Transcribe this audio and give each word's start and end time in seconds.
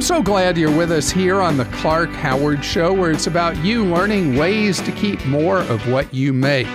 I'm 0.00 0.06
so 0.06 0.22
glad 0.22 0.56
you're 0.56 0.74
with 0.74 0.92
us 0.92 1.10
here 1.10 1.42
on 1.42 1.58
the 1.58 1.66
Clark 1.66 2.08
Howard 2.08 2.64
Show, 2.64 2.90
where 2.90 3.10
it's 3.10 3.26
about 3.26 3.54
you 3.58 3.84
learning 3.84 4.34
ways 4.34 4.80
to 4.80 4.92
keep 4.92 5.22
more 5.26 5.58
of 5.58 5.86
what 5.92 6.14
you 6.14 6.32
make. 6.32 6.66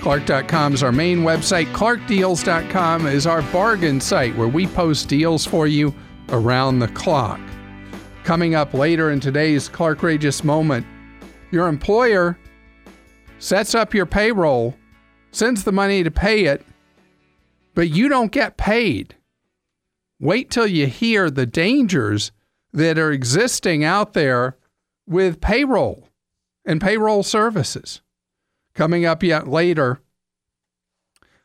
Clark.com 0.00 0.72
is 0.72 0.80
our 0.80 0.92
main 0.92 1.22
website. 1.22 1.66
ClarkDeals.com 1.72 3.08
is 3.08 3.26
our 3.26 3.42
bargain 3.50 4.00
site 4.00 4.36
where 4.36 4.46
we 4.46 4.68
post 4.68 5.08
deals 5.08 5.44
for 5.44 5.66
you 5.66 5.92
around 6.28 6.78
the 6.78 6.86
clock. 6.86 7.40
Coming 8.22 8.54
up 8.54 8.74
later 8.74 9.10
in 9.10 9.18
today's 9.18 9.68
Clarkrageous 9.68 10.44
moment, 10.44 10.86
your 11.50 11.66
employer 11.66 12.38
sets 13.40 13.74
up 13.74 13.92
your 13.92 14.06
payroll, 14.06 14.76
sends 15.32 15.64
the 15.64 15.72
money 15.72 16.04
to 16.04 16.12
pay 16.12 16.44
it, 16.44 16.64
but 17.74 17.90
you 17.90 18.08
don't 18.08 18.30
get 18.30 18.56
paid. 18.56 19.16
Wait 20.20 20.48
till 20.48 20.68
you 20.68 20.86
hear 20.86 21.28
the 21.28 21.44
dangers 21.44 22.30
that 22.76 22.98
are 22.98 23.10
existing 23.10 23.82
out 23.82 24.12
there 24.12 24.54
with 25.06 25.40
payroll 25.40 26.08
and 26.66 26.78
payroll 26.78 27.22
services. 27.22 28.02
Coming 28.74 29.06
up 29.06 29.22
yet 29.22 29.48
later, 29.48 30.00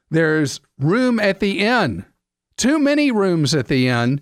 there's 0.09 0.59
room 0.77 1.21
at 1.21 1.39
the 1.39 1.59
inn, 1.59 2.05
too 2.57 2.77
many 2.77 3.11
rooms 3.11 3.55
at 3.55 3.67
the 3.67 3.87
inn. 3.87 4.19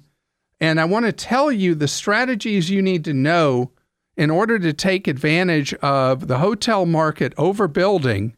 And 0.61 0.79
I 0.79 0.85
want 0.85 1.05
to 1.07 1.11
tell 1.11 1.51
you 1.51 1.73
the 1.73 1.87
strategies 1.87 2.69
you 2.69 2.81
need 2.81 3.03
to 3.05 3.13
know 3.13 3.71
in 4.15 4.29
order 4.29 4.59
to 4.59 4.71
take 4.71 5.07
advantage 5.07 5.73
of 5.75 6.27
the 6.27 6.37
hotel 6.37 6.85
market 6.85 7.35
overbuilding 7.37 8.33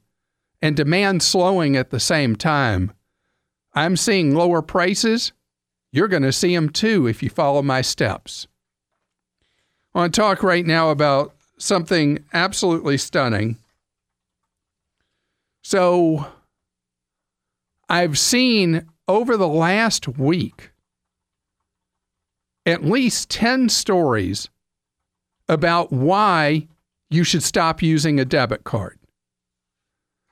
and 0.62 0.78
demand 0.78 1.24
slowing 1.24 1.76
at 1.76 1.90
the 1.90 2.00
same 2.00 2.38
time. 2.38 2.94
I'm 3.74 3.98
seeing 3.98 4.34
lower 4.34 4.62
prices 4.62 5.34
you're 5.92 6.08
going 6.08 6.24
to 6.24 6.32
see 6.32 6.56
them 6.56 6.70
too 6.70 7.08
if 7.08 7.22
you 7.22 7.30
follow 7.30 7.62
my 7.62 7.82
steps. 7.82 8.48
Want 10.02 10.16
to 10.16 10.20
talk 10.20 10.42
right 10.42 10.66
now 10.66 10.90
about 10.90 11.36
something 11.60 12.26
absolutely 12.34 12.98
stunning. 12.98 13.58
So, 15.62 16.26
I've 17.88 18.18
seen 18.18 18.88
over 19.08 19.38
the 19.38 19.48
last 19.48 20.08
week 20.08 20.72
at 22.66 22.84
least 22.84 23.30
10 23.30 23.70
stories 23.70 24.50
about 25.48 25.94
why 25.94 26.68
you 27.12 27.24
should 27.24 27.44
stop 27.44 27.84
using 27.84 28.20
a 28.20 28.26
debit 28.26 28.64
card. 28.64 28.98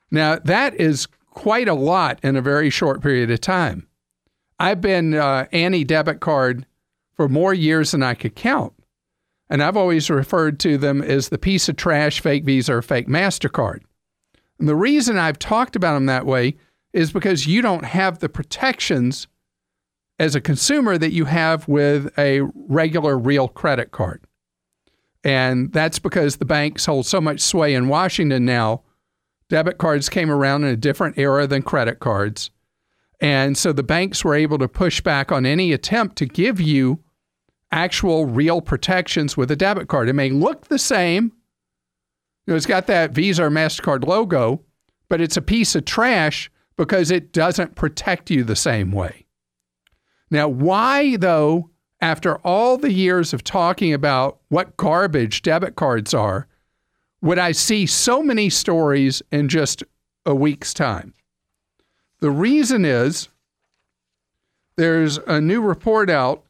Now, 0.09 0.39
that 0.45 0.73
is 0.73 1.05
quite 1.29 1.67
a 1.67 1.75
lot 1.75 2.19
in 2.23 2.35
a 2.35 2.41
very 2.41 2.71
short 2.71 3.03
period 3.03 3.29
of 3.29 3.39
time. 3.39 3.87
I've 4.59 4.81
been 4.81 5.13
uh, 5.13 5.45
anti 5.51 5.83
debit 5.83 6.21
card 6.21 6.65
for 7.13 7.29
more 7.29 7.53
years 7.53 7.91
than 7.91 8.01
I 8.01 8.15
could 8.15 8.33
count. 8.33 8.73
And 9.49 9.63
I've 9.63 9.77
always 9.77 10.09
referred 10.09 10.59
to 10.61 10.77
them 10.77 11.01
as 11.01 11.29
the 11.29 11.37
piece 11.37 11.69
of 11.69 11.75
trash 11.75 12.21
fake 12.21 12.45
Visa 12.45 12.75
or 12.75 12.81
fake 12.81 13.07
MasterCard. 13.07 13.81
And 14.59 14.67
the 14.67 14.75
reason 14.75 15.17
I've 15.17 15.39
talked 15.39 15.75
about 15.75 15.95
them 15.95 16.05
that 16.05 16.25
way 16.25 16.55
is 16.93 17.11
because 17.11 17.47
you 17.47 17.61
don't 17.61 17.85
have 17.85 18.19
the 18.19 18.29
protections 18.29 19.27
as 20.19 20.35
a 20.35 20.41
consumer 20.41 20.97
that 20.97 21.13
you 21.13 21.25
have 21.25 21.67
with 21.67 22.17
a 22.19 22.41
regular 22.53 23.17
real 23.17 23.47
credit 23.47 23.91
card. 23.91 24.25
And 25.23 25.71
that's 25.71 25.99
because 25.99 26.37
the 26.37 26.45
banks 26.45 26.85
hold 26.85 27.05
so 27.05 27.19
much 27.21 27.39
sway 27.39 27.73
in 27.73 27.87
Washington 27.87 28.45
now. 28.45 28.83
Debit 29.49 29.77
cards 29.77 30.09
came 30.09 30.29
around 30.29 30.63
in 30.63 30.69
a 30.69 30.77
different 30.77 31.17
era 31.17 31.47
than 31.47 31.61
credit 31.61 31.99
cards. 31.99 32.51
And 33.19 33.57
so 33.57 33.73
the 33.73 33.83
banks 33.83 34.23
were 34.23 34.35
able 34.35 34.57
to 34.59 34.67
push 34.67 35.01
back 35.01 35.31
on 35.31 35.45
any 35.45 35.73
attempt 35.73 36.15
to 36.17 36.25
give 36.25 36.61
you 36.61 37.03
actual 37.71 38.25
real 38.25 38.61
protections 38.61 39.37
with 39.37 39.51
a 39.51 39.55
debit 39.55 39.87
card. 39.87 40.09
It 40.09 40.13
may 40.13 40.29
look 40.29 40.67
the 40.67 40.79
same. 40.79 41.31
You 42.45 42.53
know, 42.53 42.55
it's 42.55 42.65
got 42.65 42.87
that 42.87 43.11
Visa 43.11 43.43
or 43.45 43.49
MasterCard 43.49 44.05
logo, 44.05 44.63
but 45.07 45.21
it's 45.21 45.37
a 45.37 45.41
piece 45.41 45.75
of 45.75 45.85
trash 45.85 46.49
because 46.77 47.11
it 47.11 47.31
doesn't 47.31 47.75
protect 47.75 48.31
you 48.31 48.43
the 48.43 48.55
same 48.55 48.91
way. 48.91 49.25
Now, 50.31 50.47
why, 50.47 51.17
though, 51.17 51.69
after 52.01 52.37
all 52.37 52.77
the 52.77 52.93
years 52.93 53.33
of 53.33 53.43
talking 53.43 53.93
about 53.93 54.39
what 54.47 54.77
garbage 54.77 55.41
debit 55.41 55.75
cards 55.75 56.13
are, 56.13 56.47
would 57.21 57.37
I 57.37 57.51
see 57.51 57.85
so 57.85 58.23
many 58.23 58.49
stories 58.49 59.21
in 59.31 59.49
just 59.49 59.83
a 60.25 60.33
week's 60.33 60.73
time? 60.73 61.13
The 62.19 62.31
reason 62.31 62.85
is 62.85 63.27
there's 64.77 65.17
a 65.17 65.41
new 65.41 65.61
report 65.61 66.09
out 66.09 66.45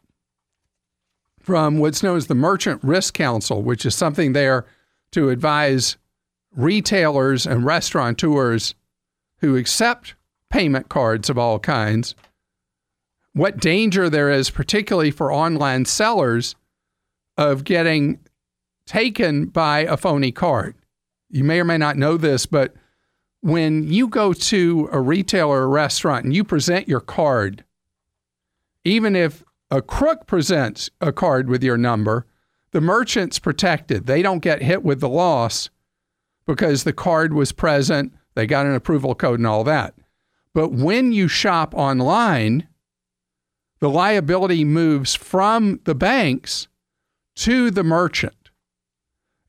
from 1.50 1.80
what's 1.80 2.04
known 2.04 2.16
as 2.16 2.28
the 2.28 2.36
Merchant 2.36 2.80
Risk 2.84 3.16
Council, 3.16 3.64
which 3.64 3.84
is 3.84 3.96
something 3.96 4.34
there 4.34 4.68
to 5.12 5.32
advise 5.32 5.98
retailers 6.56 7.48
and 7.48 7.66
restaurateurs 7.66 8.76
who 9.40 9.58
accept 9.58 10.14
payment 10.52 10.90
cards 10.90 11.28
of 11.28 11.40
all 11.40 11.58
kinds 11.58 12.14
what 13.34 13.58
danger 13.58 14.12
there 14.12 14.30
is, 14.30 14.52
particularly 14.52 15.10
for 15.10 15.34
online 15.34 15.86
sellers, 15.86 16.56
of 17.36 17.64
getting 17.64 18.20
taken 18.86 19.48
by 19.48 19.80
a 19.80 19.98
phony 19.98 20.32
card. 20.32 20.76
You 21.32 21.44
may 21.44 21.60
or 21.60 21.66
may 21.66 21.80
not 21.80 21.98
know 21.98 22.16
this, 22.16 22.46
but 22.46 22.76
when 23.42 23.92
you 23.92 24.08
go 24.08 24.34
to 24.34 24.88
a 24.92 25.02
retailer 25.02 25.62
or 25.62 25.70
restaurant 25.70 26.26
and 26.26 26.36
you 26.36 26.44
present 26.44 26.88
your 26.88 27.00
card, 27.00 27.64
even 28.84 29.16
if 29.16 29.44
a 29.72 29.82
crook 29.82 30.28
presents 30.28 30.90
a 31.00 31.12
card 31.12 31.50
with 31.50 31.64
your 31.64 31.78
number, 31.78 32.26
the 32.72 32.82
merchant's 32.82 33.40
protected. 33.40 34.06
They 34.06 34.22
don't 34.22 34.40
get 34.40 34.62
hit 34.62 34.84
with 34.84 35.00
the 35.00 35.10
loss 35.10 35.70
because 36.46 36.84
the 36.84 36.94
card 36.94 37.34
was 37.34 37.52
present, 37.52 38.14
they 38.36 38.48
got 38.48 38.66
an 38.66 38.74
approval 38.74 39.16
code 39.16 39.40
and 39.40 39.48
all 39.48 39.64
that. 39.66 39.96
But 40.54 40.72
when 40.72 41.12
you 41.12 41.28
shop 41.28 41.74
online, 41.76 42.68
the 43.80 43.90
liability 43.90 44.64
moves 44.64 45.16
from 45.16 45.80
the 45.84 45.96
banks 45.96 46.68
to 47.36 47.72
the 47.72 47.84
merchant. 47.84 48.50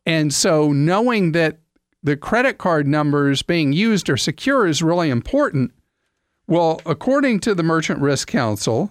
And 0.07 0.33
so 0.33 0.73
knowing 0.73 1.33
that 1.33 1.59
the 2.03 2.17
credit 2.17 2.59
card 2.59 2.87
numbers 2.87 3.43
being 3.43 3.73
used 3.73 4.09
are 4.09 4.17
secure 4.17 4.67
is 4.67 4.83
really 4.83 5.11
important. 5.11 5.73
Well, 6.47 6.81
according 6.87 7.41
to 7.41 7.55
the 7.55 7.63
Merchant 7.63 8.01
Risk 8.01 8.29
Council, 8.29 8.91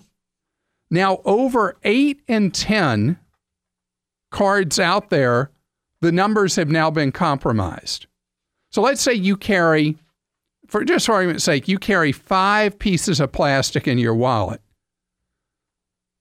now 0.90 1.22
over 1.26 1.78
8 1.84 2.22
in 2.28 2.52
10 2.52 3.20
cards 4.32 4.80
out 4.80 5.10
there, 5.10 5.52
the 6.02 6.12
numbers 6.12 6.56
have 6.56 6.70
now 6.70 6.90
been 6.90 7.12
compromised. 7.12 8.08
So 8.72 8.82
let's 8.82 9.02
say 9.02 9.14
you 9.14 9.36
carry, 9.36 9.98
for 10.68 10.84
just 10.84 11.06
for 11.08 11.14
argument's 11.14 11.44
sake, 11.44 11.68
you 11.68 11.80
carry 11.80 12.12
five 12.12 12.78
pieces 12.80 13.20
of 13.20 13.32
plastic 13.32 13.88
in 13.88 13.98
your 13.98 14.16
wallet. 14.16 14.62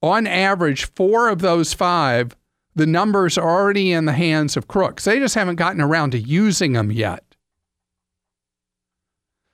On 0.03 0.27
average, 0.27 0.85
four 0.85 1.29
of 1.29 1.41
those 1.41 1.75
five 1.75 2.37
the 2.79 2.87
numbers 2.87 3.37
are 3.37 3.51
already 3.51 3.91
in 3.91 4.05
the 4.05 4.13
hands 4.13 4.57
of 4.57 4.69
crooks. 4.69 5.05
They 5.05 5.19
just 5.19 5.35
haven't 5.35 5.57
gotten 5.57 5.81
around 5.81 6.13
to 6.13 6.19
using 6.19 6.75
them 6.75 6.93
yet. 6.93 7.25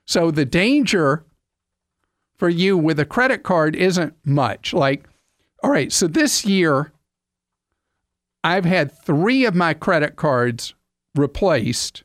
So 0.07 0.31
the 0.31 0.45
danger 0.45 1.25
for 2.45 2.51
you 2.51 2.77
with 2.77 3.01
a 3.01 3.07
credit 3.07 3.43
card 3.43 3.75
isn't 3.75 4.15
much. 4.23 4.75
Like, 4.75 5.09
all 5.63 5.71
right, 5.71 5.91
so 5.91 6.07
this 6.07 6.45
year, 6.45 6.93
I've 8.45 8.67
had 8.67 8.93
three 8.93 9.47
of 9.47 9.55
my 9.55 9.73
credit 9.73 10.17
cards 10.17 10.75
replaced 11.15 12.05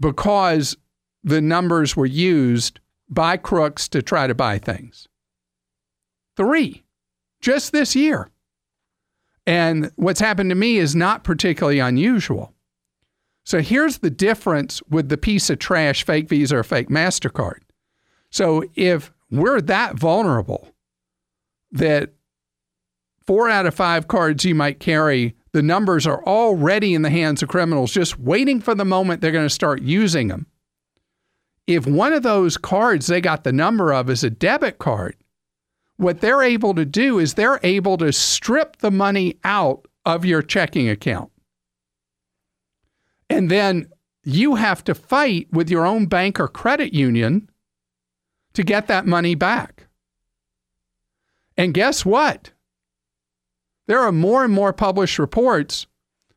because 0.00 0.76
the 1.22 1.40
numbers 1.40 1.94
were 1.94 2.06
used 2.06 2.80
by 3.08 3.36
crooks 3.36 3.86
to 3.90 4.02
try 4.02 4.26
to 4.26 4.34
buy 4.34 4.58
things. 4.58 5.06
Three, 6.36 6.82
just 7.40 7.70
this 7.70 7.94
year. 7.94 8.32
And 9.46 9.92
what's 9.94 10.18
happened 10.18 10.50
to 10.50 10.56
me 10.56 10.78
is 10.78 10.96
not 10.96 11.22
particularly 11.22 11.78
unusual. 11.78 12.52
So 13.44 13.60
here's 13.60 13.98
the 13.98 14.10
difference 14.10 14.82
with 14.90 15.08
the 15.08 15.18
piece 15.18 15.50
of 15.50 15.60
trash 15.60 16.04
fake 16.04 16.28
Visa 16.28 16.56
or 16.56 16.64
fake 16.64 16.88
MasterCard. 16.88 17.60
So 18.32 18.64
if 18.74 19.12
we're 19.30 19.60
that 19.60 19.94
vulnerable 19.94 20.68
that 21.70 22.12
four 23.26 23.48
out 23.48 23.66
of 23.66 23.74
five 23.74 24.08
cards 24.08 24.44
you 24.44 24.54
might 24.54 24.80
carry, 24.80 25.36
the 25.52 25.62
numbers 25.62 26.06
are 26.06 26.24
already 26.24 26.94
in 26.94 27.02
the 27.02 27.10
hands 27.10 27.42
of 27.42 27.48
criminals, 27.48 27.92
just 27.92 28.18
waiting 28.18 28.60
for 28.60 28.74
the 28.74 28.84
moment 28.84 29.20
they're 29.20 29.30
going 29.30 29.46
to 29.46 29.50
start 29.50 29.82
using 29.82 30.28
them. 30.28 30.46
If 31.66 31.86
one 31.86 32.12
of 32.12 32.22
those 32.22 32.56
cards 32.56 33.06
they 33.06 33.20
got 33.20 33.44
the 33.44 33.52
number 33.52 33.92
of 33.92 34.10
is 34.10 34.24
a 34.24 34.30
debit 34.30 34.78
card, 34.78 35.14
what 35.98 36.20
they're 36.20 36.42
able 36.42 36.74
to 36.74 36.84
do 36.84 37.18
is 37.18 37.34
they're 37.34 37.60
able 37.62 37.96
to 37.98 38.12
strip 38.12 38.78
the 38.78 38.90
money 38.90 39.38
out 39.44 39.86
of 40.04 40.24
your 40.24 40.42
checking 40.42 40.88
account. 40.88 41.30
And 43.30 43.50
then 43.50 43.88
you 44.24 44.56
have 44.56 44.82
to 44.84 44.94
fight 44.94 45.48
with 45.52 45.70
your 45.70 45.86
own 45.86 46.06
bank 46.06 46.40
or 46.40 46.48
credit 46.48 46.92
union 46.92 47.48
to 48.54 48.62
get 48.62 48.86
that 48.86 49.06
money 49.06 49.34
back. 49.34 49.86
And 51.56 51.74
guess 51.74 52.04
what? 52.04 52.50
there 53.86 54.00
are 54.00 54.12
more 54.12 54.44
and 54.44 54.52
more 54.52 54.72
published 54.72 55.18
reports 55.18 55.86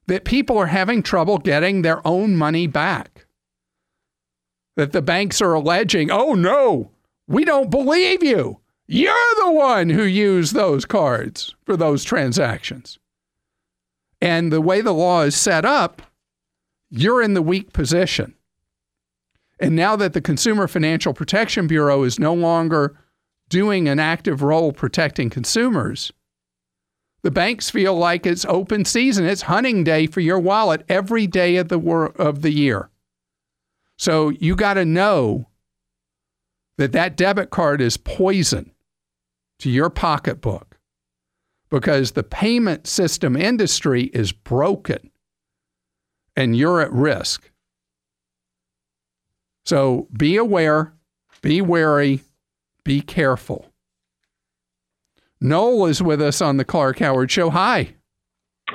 that 0.08 0.26
people 0.26 0.58
are 0.58 0.68
having 0.68 1.02
trouble 1.02 1.38
getting 1.38 1.82
their 1.82 2.06
own 2.06 2.36
money 2.36 2.68
back. 2.68 3.26
That 4.76 4.92
the 4.92 5.02
banks 5.02 5.42
are 5.42 5.54
alleging, 5.54 6.12
oh 6.12 6.34
no, 6.34 6.92
we 7.28 7.46
don't 7.46 7.72
believe 7.72 8.24
you. 8.24 8.60
You're 8.88 9.36
the 9.44 9.52
one 9.52 9.90
who 9.90 10.04
used 10.04 10.54
those 10.54 10.86
cards 10.86 11.56
for 11.66 11.76
those 11.76 12.04
transactions. 12.04 13.00
And 14.22 14.52
the 14.52 14.62
way 14.62 14.82
the 14.82 14.92
law 14.92 15.22
is 15.22 15.36
set 15.36 15.66
up, 15.66 16.02
you're 16.90 17.22
in 17.22 17.34
the 17.34 17.42
weak 17.42 17.74
position. 17.74 18.36
And 19.60 19.76
now 19.76 19.96
that 19.96 20.14
the 20.14 20.22
Consumer 20.22 20.68
Financial 20.68 21.14
Protection 21.14 21.68
Bureau 21.68 22.04
is 22.04 22.20
no 22.20 22.34
longer 22.34 22.98
doing 23.50 23.88
an 23.88 24.00
active 24.00 24.42
role 24.42 24.72
protecting 24.72 25.30
consumers, 25.30 26.12
the 27.24 27.32
banks 27.32 27.70
feel 27.70 27.96
like 27.96 28.26
it's 28.26 28.46
open 28.46 28.86
season. 28.86 29.26
It's 29.26 29.44
hunting 29.44 29.84
day 29.84 30.08
for 30.08 30.20
your 30.20 30.40
wallet 30.40 30.84
every 30.90 31.26
day 31.26 31.56
of 31.56 31.70
the 31.70 31.80
wor- 31.80 32.12
of 32.22 32.42
the 32.42 32.52
year. 32.52 32.90
So 33.98 34.30
you 34.30 34.56
got 34.56 34.76
to 34.76 34.86
know 34.86 35.48
that 36.78 36.92
that 36.92 37.16
debit 37.16 37.50
card 37.50 37.82
is 37.82 37.98
poison 37.98 38.72
to 39.60 39.70
your 39.70 39.90
pocketbook 39.90 40.78
because 41.70 42.12
the 42.12 42.24
payment 42.24 42.88
system 42.88 43.36
industry 43.36 44.04
is 44.14 44.32
broken 44.32 45.12
and 46.36 46.56
you're 46.56 46.82
at 46.82 46.92
risk. 46.92 47.52
So 49.66 50.08
be 50.16 50.38
aware, 50.38 50.94
be 51.42 51.62
wary, 51.62 52.22
be 52.84 53.02
careful. 53.02 53.72
Noel 55.42 55.88
is 55.88 56.02
with 56.02 56.22
us 56.22 56.42
on 56.42 56.58
the 56.58 56.66
Clark 56.66 57.00
Howard 57.00 57.32
Show. 57.32 57.50
Hi. 57.50 57.94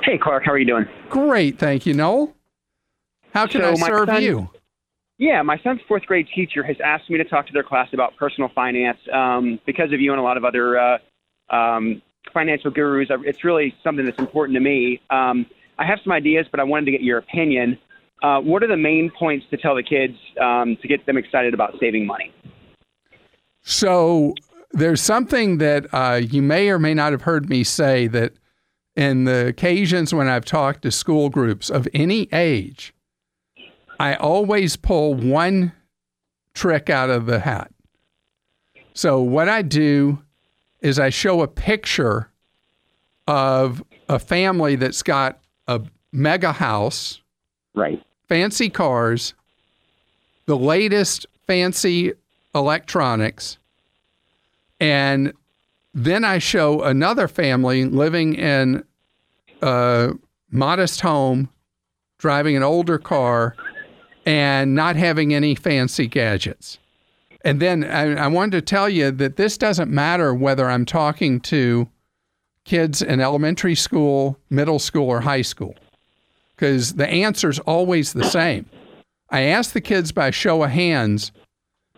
Hey, 0.03 0.17
Clark. 0.21 0.43
How 0.45 0.51
are 0.51 0.57
you 0.57 0.65
doing? 0.65 0.85
Great. 1.09 1.57
Thank 1.57 1.85
you, 1.85 1.93
Noel. 1.93 2.35
How 3.33 3.47
can 3.47 3.61
so 3.61 3.69
I 3.69 3.75
serve 3.75 4.09
son, 4.09 4.21
you? 4.21 4.49
Yeah, 5.17 5.41
my 5.41 5.57
son's 5.63 5.81
fourth 5.87 6.03
grade 6.03 6.27
teacher 6.33 6.63
has 6.63 6.75
asked 6.83 7.09
me 7.09 7.17
to 7.17 7.23
talk 7.23 7.47
to 7.47 7.53
their 7.53 7.63
class 7.63 7.89
about 7.93 8.15
personal 8.17 8.49
finance 8.53 8.97
um, 9.13 9.59
because 9.65 9.93
of 9.93 10.01
you 10.01 10.11
and 10.11 10.19
a 10.19 10.23
lot 10.23 10.37
of 10.37 10.43
other 10.43 10.79
uh, 10.79 10.97
um, 11.49 12.01
financial 12.33 12.71
gurus. 12.71 13.09
It's 13.25 13.43
really 13.43 13.73
something 13.83 14.05
that's 14.05 14.19
important 14.19 14.55
to 14.55 14.61
me. 14.61 15.01
Um, 15.09 15.45
I 15.77 15.85
have 15.85 15.99
some 16.03 16.11
ideas, 16.11 16.47
but 16.51 16.59
I 16.59 16.63
wanted 16.63 16.85
to 16.85 16.91
get 16.91 17.01
your 17.01 17.17
opinion. 17.19 17.77
Uh, 18.21 18.39
what 18.39 18.63
are 18.63 18.67
the 18.67 18.77
main 18.77 19.11
points 19.17 19.45
to 19.49 19.57
tell 19.57 19.75
the 19.75 19.83
kids 19.83 20.15
um, 20.39 20.77
to 20.81 20.87
get 20.87 21.05
them 21.05 21.17
excited 21.17 21.53
about 21.53 21.73
saving 21.79 22.05
money? 22.05 22.31
So 23.63 24.35
there's 24.71 25.01
something 25.01 25.57
that 25.57 25.87
uh, 25.93 26.21
you 26.23 26.41
may 26.41 26.69
or 26.69 26.79
may 26.79 26.93
not 26.93 27.11
have 27.11 27.23
heard 27.23 27.49
me 27.49 27.63
say 27.63 28.07
that 28.07 28.33
in 28.95 29.23
the 29.23 29.47
occasions 29.47 30.13
when 30.13 30.27
I've 30.27 30.45
talked 30.45 30.81
to 30.83 30.91
school 30.91 31.29
groups 31.29 31.69
of 31.69 31.87
any 31.93 32.27
age, 32.31 32.93
I 33.99 34.15
always 34.15 34.75
pull 34.75 35.13
one 35.13 35.73
trick 36.53 36.89
out 36.89 37.09
of 37.09 37.25
the 37.25 37.39
hat. 37.39 37.71
So, 38.93 39.21
what 39.21 39.47
I 39.47 39.61
do 39.61 40.21
is 40.81 40.99
I 40.99 41.09
show 41.09 41.41
a 41.41 41.47
picture 41.47 42.29
of 43.27 43.83
a 44.09 44.19
family 44.19 44.75
that's 44.75 45.03
got 45.03 45.39
a 45.67 45.81
mega 46.11 46.51
house, 46.51 47.21
right? 47.73 48.03
Fancy 48.31 48.69
cars, 48.69 49.33
the 50.45 50.55
latest 50.55 51.25
fancy 51.47 52.13
electronics, 52.55 53.57
and 54.79 55.33
then 55.93 56.23
I 56.23 56.37
show 56.37 56.81
another 56.81 57.27
family 57.27 57.83
living 57.83 58.35
in 58.35 58.85
a 59.61 60.13
modest 60.49 61.01
home, 61.01 61.49
driving 62.19 62.55
an 62.55 62.63
older 62.63 62.97
car, 62.97 63.53
and 64.25 64.75
not 64.75 64.95
having 64.95 65.33
any 65.33 65.53
fancy 65.53 66.07
gadgets. 66.07 66.79
And 67.43 67.59
then 67.59 67.83
I, 67.83 68.13
I, 68.13 68.27
wanted 68.27 68.51
to 68.51 68.61
tell 68.61 68.87
you 68.87 69.11
that 69.11 69.35
this 69.35 69.57
doesn't 69.57 69.91
matter 69.91 70.33
whether 70.33 70.69
I'm 70.69 70.85
talking 70.85 71.41
to 71.41 71.89
kids 72.63 73.01
in 73.01 73.19
elementary 73.19 73.75
school, 73.75 74.39
middle 74.49 74.79
school, 74.79 75.09
or 75.09 75.19
high 75.19 75.41
school, 75.41 75.75
because 76.61 76.93
the 76.93 77.09
answer 77.09 77.49
is 77.49 77.57
always 77.61 78.13
the 78.13 78.23
same. 78.23 78.67
I 79.31 79.41
ask 79.41 79.71
the 79.71 79.81
kids 79.81 80.11
by 80.11 80.29
show 80.29 80.61
of 80.61 80.69
hands 80.69 81.31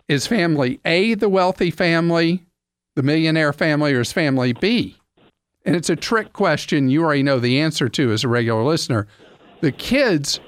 is 0.07 0.25
family 0.25 0.80
A 0.86 1.15
the 1.15 1.27
wealthy 1.27 1.69
family, 1.69 2.45
the 2.95 3.04
millionaire 3.04 3.51
family, 3.51 3.94
or 3.94 4.00
is 4.00 4.13
family 4.13 4.54
B? 4.54 4.95
And 5.65 5.75
it's 5.75 5.89
a 5.89 5.98
trick 5.98 6.31
question 6.31 6.89
you 6.89 7.04
already 7.04 7.24
know 7.24 7.39
the 7.39 7.60
answer 7.60 7.89
to 7.89 8.13
as 8.13 8.24
a 8.24 8.30
regular 8.30 8.63
listener. 8.63 9.06
The 9.60 9.74
kids 9.74 10.39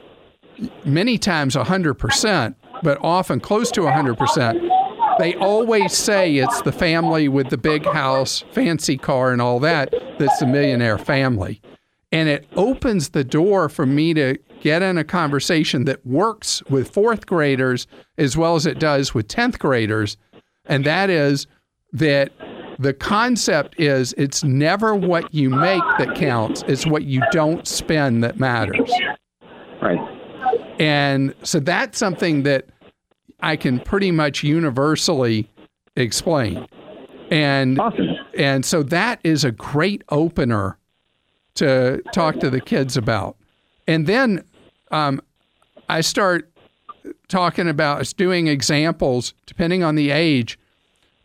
many 0.86 1.18
times 1.18 1.58
100%, 1.58 2.56
but 2.84 2.98
often 3.02 3.42
close 3.42 3.70
to 3.72 3.82
100%, 3.82 5.18
they 5.20 5.36
always 5.36 5.92
say 5.92 6.38
it's 6.38 6.62
the 6.62 6.72
family 6.72 7.28
with 7.28 7.50
the 7.50 7.58
big 7.58 7.86
house, 7.86 8.46
fancy 8.54 8.98
car, 8.98 9.34
and 9.34 9.42
all 9.42 9.60
that 9.60 9.94
that's 10.18 10.40
the 10.40 10.48
millionaire 10.48 10.98
family. 10.98 11.62
And 12.16 12.30
it 12.30 12.48
opens 12.56 13.10
the 13.10 13.26
door 13.26 13.68
for 13.68 13.86
me 13.86 14.14
to 14.14 14.38
get 14.62 14.82
in 14.82 14.98
a 14.98 15.04
conversation 15.04 15.84
that 15.84 16.06
works 16.08 16.64
with 16.70 16.90
fourth 16.90 17.26
graders 17.26 17.88
as 18.18 18.38
well 18.38 18.56
as 18.56 18.66
it 18.66 18.80
does 18.80 19.14
with 19.14 19.28
10th 19.28 19.60
graders. 19.60 20.16
And 20.64 20.86
that 20.86 21.10
is 21.10 21.46
that 21.92 22.32
the 22.80 22.94
concept 22.94 23.78
is 23.78 24.14
it's 24.18 24.46
never 24.46 24.96
what 24.96 25.34
you 25.34 25.50
make 25.50 25.84
that 25.98 26.16
counts, 26.16 26.64
it's 26.70 26.88
what 26.88 27.04
you 27.04 27.22
don't 27.34 27.68
spend 27.68 28.24
that 28.24 28.40
matters. 28.40 28.90
Right. 29.82 30.00
And 30.80 31.36
so 31.44 31.60
that's 31.60 31.98
something 31.98 32.44
that 32.44 32.68
I 33.42 33.58
can 33.58 33.78
pretty 33.78 34.12
much 34.12 34.42
universally 34.42 35.50
explain. 35.98 36.66
And 37.30 37.78
awesome. 37.78 38.16
and 38.38 38.64
so 38.64 38.84
that 38.84 39.20
is 39.26 39.44
a 39.44 39.52
great 39.52 40.06
opener 40.08 40.78
to 41.56 42.02
talk 42.14 42.40
to 42.40 42.50
the 42.50 42.62
kids 42.62 42.98
about. 42.98 43.38
And 43.88 44.08
then 44.08 44.44
um, 44.92 45.22
I 45.90 46.02
start 46.02 46.50
talking 47.28 47.68
about 47.68 48.14
doing 48.18 48.48
examples 48.48 49.34
depending 49.46 49.84
on 49.84 49.96
the 49.96 50.12
age. 50.12 50.58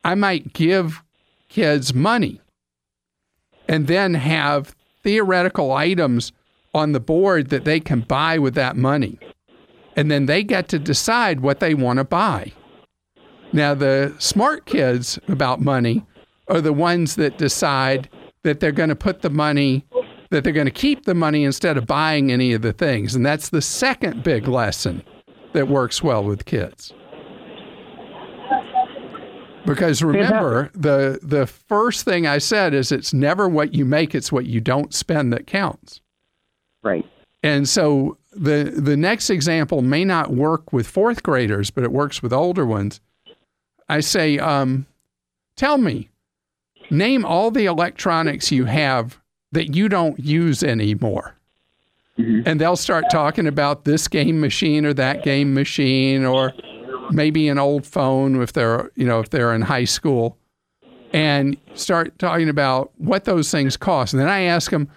I 0.04 0.14
might 0.14 0.52
give 0.52 1.02
kids 1.48 1.92
money 1.94 2.40
and 3.68 3.86
then 3.86 4.14
have 4.14 4.74
theoretical 5.02 5.72
items 5.72 6.32
on 6.74 6.92
the 6.92 7.00
board 7.00 7.50
that 7.50 7.64
they 7.64 7.80
can 7.80 8.00
buy 8.00 8.38
with 8.38 8.54
that 8.54 8.76
money 8.76 9.18
and 9.96 10.10
then 10.10 10.26
they 10.26 10.42
get 10.42 10.68
to 10.68 10.78
decide 10.78 11.40
what 11.40 11.60
they 11.60 11.74
want 11.74 11.98
to 11.98 12.04
buy. 12.04 12.52
Now, 13.52 13.74
the 13.74 14.14
smart 14.18 14.66
kids 14.66 15.18
about 15.28 15.60
money 15.60 16.06
are 16.48 16.60
the 16.60 16.72
ones 16.72 17.16
that 17.16 17.38
decide 17.38 18.08
that 18.42 18.60
they're 18.60 18.72
going 18.72 18.88
to 18.88 18.96
put 18.96 19.22
the 19.22 19.30
money, 19.30 19.84
that 20.30 20.44
they're 20.44 20.52
going 20.52 20.66
to 20.66 20.70
keep 20.70 21.04
the 21.04 21.14
money 21.14 21.44
instead 21.44 21.76
of 21.76 21.86
buying 21.86 22.30
any 22.32 22.52
of 22.52 22.62
the 22.62 22.72
things. 22.72 23.14
And 23.14 23.26
that's 23.26 23.48
the 23.48 23.62
second 23.62 24.22
big 24.22 24.48
lesson 24.48 25.02
that 25.52 25.68
works 25.68 26.02
well 26.02 26.24
with 26.24 26.44
kids. 26.44 26.92
Because 29.66 30.02
remember, 30.02 30.70
the 30.74 31.18
the 31.22 31.46
first 31.46 32.04
thing 32.04 32.26
I 32.26 32.38
said 32.38 32.72
is 32.72 32.90
it's 32.90 33.12
never 33.12 33.48
what 33.48 33.74
you 33.74 33.84
make, 33.84 34.14
it's 34.14 34.32
what 34.32 34.46
you 34.46 34.60
don't 34.60 34.94
spend 34.94 35.32
that 35.32 35.46
counts. 35.46 36.00
Right. 36.82 37.04
And 37.42 37.68
so 37.68 38.16
the 38.32 38.72
the 38.74 38.96
next 38.96 39.28
example 39.28 39.82
may 39.82 40.04
not 40.04 40.30
work 40.30 40.72
with 40.72 40.86
fourth 40.86 41.22
graders, 41.22 41.70
but 41.70 41.84
it 41.84 41.92
works 41.92 42.22
with 42.22 42.32
older 42.32 42.64
ones. 42.64 43.00
I 43.88 44.00
say, 44.00 44.38
um, 44.38 44.86
tell 45.56 45.76
me, 45.76 46.08
name 46.90 47.24
all 47.24 47.50
the 47.50 47.66
electronics 47.66 48.50
you 48.50 48.64
have 48.64 49.20
that 49.52 49.74
you 49.74 49.88
don't 49.88 50.18
use 50.18 50.62
anymore. 50.62 51.36
Mm-hmm. 52.18 52.42
And 52.46 52.60
they'll 52.60 52.76
start 52.76 53.04
talking 53.10 53.46
about 53.46 53.84
this 53.84 54.08
game 54.08 54.40
machine 54.40 54.84
or 54.84 54.94
that 54.94 55.22
game 55.22 55.54
machine 55.54 56.24
or 56.24 56.52
maybe 57.10 57.48
an 57.48 57.58
old 57.58 57.86
phone 57.86 58.40
if 58.42 58.52
they're, 58.52 58.90
you 58.94 59.06
know, 59.06 59.20
if 59.20 59.30
they're 59.30 59.54
in 59.54 59.62
high 59.62 59.84
school 59.84 60.36
and 61.12 61.56
start 61.74 62.18
talking 62.18 62.48
about 62.48 62.92
what 62.98 63.24
those 63.24 63.50
things 63.50 63.76
cost. 63.76 64.12
And 64.12 64.20
then 64.20 64.28
I 64.28 64.42
ask 64.42 64.70
them, 64.70 64.88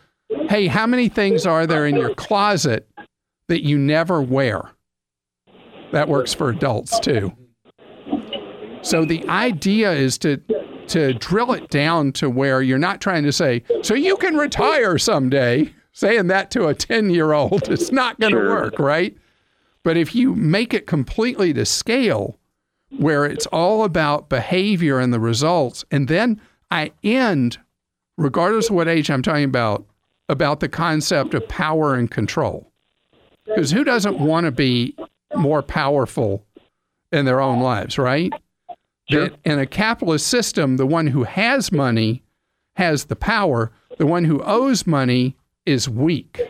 "Hey, 0.49 0.67
how 0.67 0.85
many 0.85 1.09
things 1.09 1.45
are 1.45 1.65
there 1.65 1.87
in 1.87 1.95
your 1.95 2.13
closet 2.13 2.87
that 3.47 3.63
you 3.63 3.77
never 3.77 4.21
wear. 4.21 4.71
That 5.91 6.07
works 6.07 6.33
for 6.33 6.49
adults 6.49 6.99
too. 6.99 7.33
So 8.81 9.05
the 9.05 9.27
idea 9.29 9.91
is 9.91 10.17
to 10.19 10.41
to 10.89 11.13
drill 11.13 11.53
it 11.53 11.69
down 11.69 12.11
to 12.13 12.29
where 12.29 12.61
you're 12.61 12.77
not 12.77 13.01
trying 13.01 13.23
to 13.23 13.31
say, 13.31 13.63
so 13.81 13.93
you 13.93 14.17
can 14.17 14.35
retire 14.35 14.97
someday. 14.97 15.73
Saying 15.95 16.25
that 16.27 16.49
to 16.51 16.65
a 16.65 16.73
10 16.73 17.11
year 17.11 17.33
old, 17.33 17.69
it's 17.69 17.91
not 17.91 18.19
going 18.19 18.33
to 18.33 18.39
sure. 18.39 18.49
work, 18.49 18.79
right? 18.79 19.15
But 19.83 19.95
if 19.95 20.15
you 20.15 20.33
make 20.33 20.73
it 20.73 20.87
completely 20.87 21.53
to 21.53 21.65
scale, 21.65 22.39
where 22.97 23.25
it's 23.25 23.45
all 23.47 23.83
about 23.83 24.29
behavior 24.29 24.99
and 24.99 25.13
the 25.13 25.19
results, 25.19 25.85
and 25.91 26.07
then 26.07 26.41
I 26.71 26.91
end, 27.03 27.59
regardless 28.17 28.69
of 28.69 28.75
what 28.75 28.87
age 28.87 29.11
I'm 29.11 29.21
talking 29.21 29.43
about, 29.43 29.85
about 30.29 30.59
the 30.59 30.69
concept 30.69 31.33
of 31.33 31.47
power 31.47 31.93
and 31.95 32.09
control. 32.09 32.71
Because 33.45 33.71
who 33.71 33.83
doesn't 33.83 34.19
want 34.19 34.45
to 34.45 34.51
be 34.51 34.95
more 35.35 35.61
powerful 35.61 36.45
in 37.11 37.25
their 37.25 37.41
own 37.41 37.59
lives, 37.59 37.97
right? 37.97 38.31
Sure. 39.09 39.29
That 39.29 39.39
in 39.43 39.59
a 39.59 39.65
capitalist 39.65 40.27
system, 40.27 40.77
the 40.77 40.85
one 40.85 41.07
who 41.07 41.23
has 41.23 41.71
money 41.71 42.23
has 42.75 43.05
the 43.05 43.15
power, 43.15 43.71
the 43.97 44.05
one 44.05 44.25
who 44.25 44.41
owes 44.43 44.87
money 44.87 45.37
is 45.65 45.89
weak. 45.89 46.41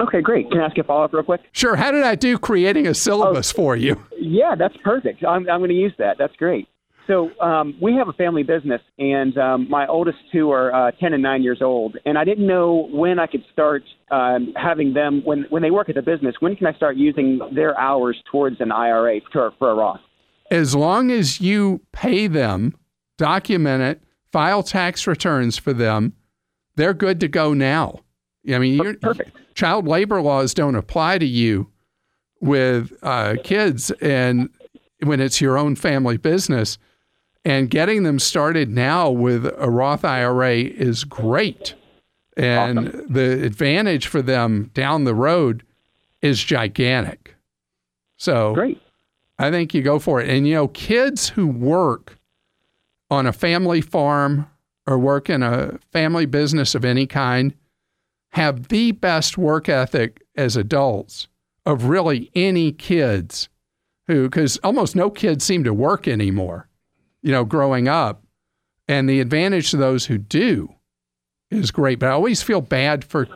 Okay, 0.00 0.20
great. 0.20 0.50
Can 0.50 0.60
I 0.60 0.66
ask 0.66 0.76
you 0.76 0.82
a 0.82 0.86
follow 0.86 1.04
up 1.04 1.12
real 1.12 1.22
quick? 1.22 1.42
Sure. 1.52 1.76
How 1.76 1.92
did 1.92 2.02
I 2.02 2.16
do 2.16 2.38
creating 2.38 2.88
a 2.88 2.94
syllabus 2.94 3.52
for 3.52 3.76
you? 3.76 4.04
Yeah, 4.18 4.54
that's 4.58 4.76
perfect. 4.82 5.24
I'm, 5.24 5.48
I'm 5.48 5.60
going 5.60 5.70
to 5.70 5.76
use 5.76 5.94
that. 5.98 6.16
That's 6.18 6.34
great. 6.36 6.66
So 7.06 7.30
um, 7.40 7.76
we 7.80 7.94
have 7.94 8.08
a 8.08 8.12
family 8.12 8.42
business, 8.42 8.80
and 8.98 9.36
um, 9.36 9.68
my 9.68 9.86
oldest 9.86 10.18
two 10.32 10.50
are 10.50 10.72
uh, 10.88 10.92
10 10.92 11.12
and 11.14 11.22
9 11.22 11.42
years 11.42 11.58
old. 11.60 11.96
And 12.04 12.16
I 12.16 12.24
didn't 12.24 12.46
know 12.46 12.88
when 12.92 13.18
I 13.18 13.26
could 13.26 13.44
start 13.52 13.82
um, 14.10 14.54
having 14.56 14.94
them, 14.94 15.22
when, 15.24 15.46
when 15.50 15.62
they 15.62 15.70
work 15.70 15.88
at 15.88 15.96
the 15.96 16.02
business, 16.02 16.34
when 16.40 16.56
can 16.56 16.66
I 16.66 16.72
start 16.74 16.96
using 16.96 17.40
their 17.54 17.78
hours 17.78 18.16
towards 18.30 18.60
an 18.60 18.70
IRA 18.72 19.20
for, 19.32 19.52
for 19.58 19.70
a 19.70 19.74
Roth? 19.74 20.00
As 20.52 20.74
long 20.74 21.10
as 21.10 21.40
you 21.40 21.80
pay 21.92 22.26
them, 22.26 22.76
document 23.16 23.82
it, 23.82 24.02
file 24.32 24.62
tax 24.62 25.06
returns 25.06 25.56
for 25.56 25.72
them, 25.72 26.12
they're 26.76 26.92
good 26.92 27.20
to 27.20 27.28
go 27.28 27.54
now. 27.54 28.00
I 28.52 28.58
mean, 28.58 28.74
you're, 28.74 28.94
Perfect. 28.98 29.34
child 29.54 29.88
labor 29.88 30.20
laws 30.20 30.52
don't 30.52 30.74
apply 30.74 31.16
to 31.16 31.24
you 31.24 31.70
with 32.42 32.92
uh, 33.02 33.36
kids 33.42 33.92
and 33.92 34.50
when 35.02 35.20
it's 35.20 35.40
your 35.40 35.56
own 35.56 35.74
family 35.74 36.18
business. 36.18 36.76
And 37.46 37.70
getting 37.70 38.02
them 38.02 38.18
started 38.18 38.68
now 38.68 39.08
with 39.08 39.46
a 39.56 39.70
Roth 39.70 40.04
IRA 40.04 40.56
is 40.56 41.04
great. 41.04 41.74
And 42.36 42.88
the 43.08 43.42
advantage 43.42 44.06
for 44.06 44.20
them 44.20 44.70
down 44.74 45.04
the 45.04 45.14
road 45.14 45.64
is 46.20 46.44
gigantic. 46.44 47.36
So 48.18 48.52
Great. 48.52 48.82
I 49.38 49.50
think 49.50 49.74
you 49.74 49.82
go 49.82 49.98
for 49.98 50.20
it. 50.20 50.28
And 50.28 50.46
you 50.46 50.54
know, 50.54 50.68
kids 50.68 51.30
who 51.30 51.46
work 51.46 52.18
on 53.10 53.26
a 53.26 53.32
family 53.32 53.80
farm 53.80 54.48
or 54.86 54.98
work 54.98 55.30
in 55.30 55.42
a 55.42 55.78
family 55.92 56.26
business 56.26 56.74
of 56.74 56.84
any 56.84 57.06
kind 57.06 57.54
have 58.30 58.68
the 58.68 58.92
best 58.92 59.36
work 59.36 59.68
ethic 59.68 60.22
as 60.36 60.56
adults 60.56 61.28
of 61.66 61.84
really 61.84 62.30
any 62.34 62.72
kids 62.72 63.48
who, 64.06 64.28
because 64.28 64.58
almost 64.58 64.96
no 64.96 65.10
kids 65.10 65.44
seem 65.44 65.62
to 65.64 65.74
work 65.74 66.08
anymore, 66.08 66.68
you 67.22 67.30
know, 67.30 67.44
growing 67.44 67.88
up. 67.88 68.24
And 68.88 69.08
the 69.08 69.20
advantage 69.20 69.70
to 69.70 69.76
those 69.76 70.06
who 70.06 70.18
do 70.18 70.74
is 71.50 71.70
great. 71.70 71.98
But 71.98 72.08
I 72.08 72.12
always 72.12 72.42
feel 72.42 72.60
bad 72.60 73.04
for 73.04 73.28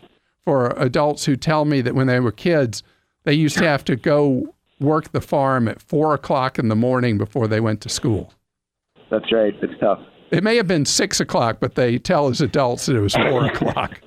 for 0.44 0.68
adults 0.76 1.24
who 1.24 1.34
tell 1.36 1.64
me 1.64 1.80
that 1.80 1.94
when 1.94 2.06
they 2.06 2.20
were 2.20 2.32
kids, 2.32 2.82
they 3.24 3.34
used 3.34 3.58
to 3.58 3.64
have 3.64 3.84
to 3.84 3.96
go 3.96 4.54
work 4.80 5.12
the 5.12 5.20
farm 5.20 5.68
at 5.68 5.80
four 5.80 6.14
o'clock 6.14 6.58
in 6.58 6.68
the 6.68 6.76
morning 6.76 7.18
before 7.18 7.46
they 7.48 7.60
went 7.60 7.80
to 7.82 7.88
school. 7.88 8.32
That's 9.10 9.30
right. 9.32 9.54
It's 9.62 9.78
tough. 9.80 10.00
It 10.30 10.42
may 10.42 10.56
have 10.56 10.66
been 10.66 10.84
six 10.84 11.20
o'clock, 11.20 11.58
but 11.60 11.76
they 11.76 11.98
tell 11.98 12.28
as 12.28 12.40
adults 12.40 12.86
that 12.86 12.96
it 12.96 13.00
was 13.00 13.14
four 13.14 13.44
o'clock. 13.50 14.00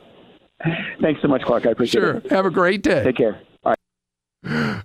Thanks 1.01 1.21
so 1.21 1.27
much, 1.29 1.41
Clark. 1.43 1.65
I 1.65 1.71
appreciate 1.71 2.01
Sure. 2.01 2.15
it. 2.17 2.27
Sure. 2.27 2.35
Have 2.35 2.45
a 2.45 2.49
great 2.51 2.83
day. 2.83 3.03
Take 3.03 3.15
care. 3.17 3.39
All 3.63 3.73
right. 4.43 4.83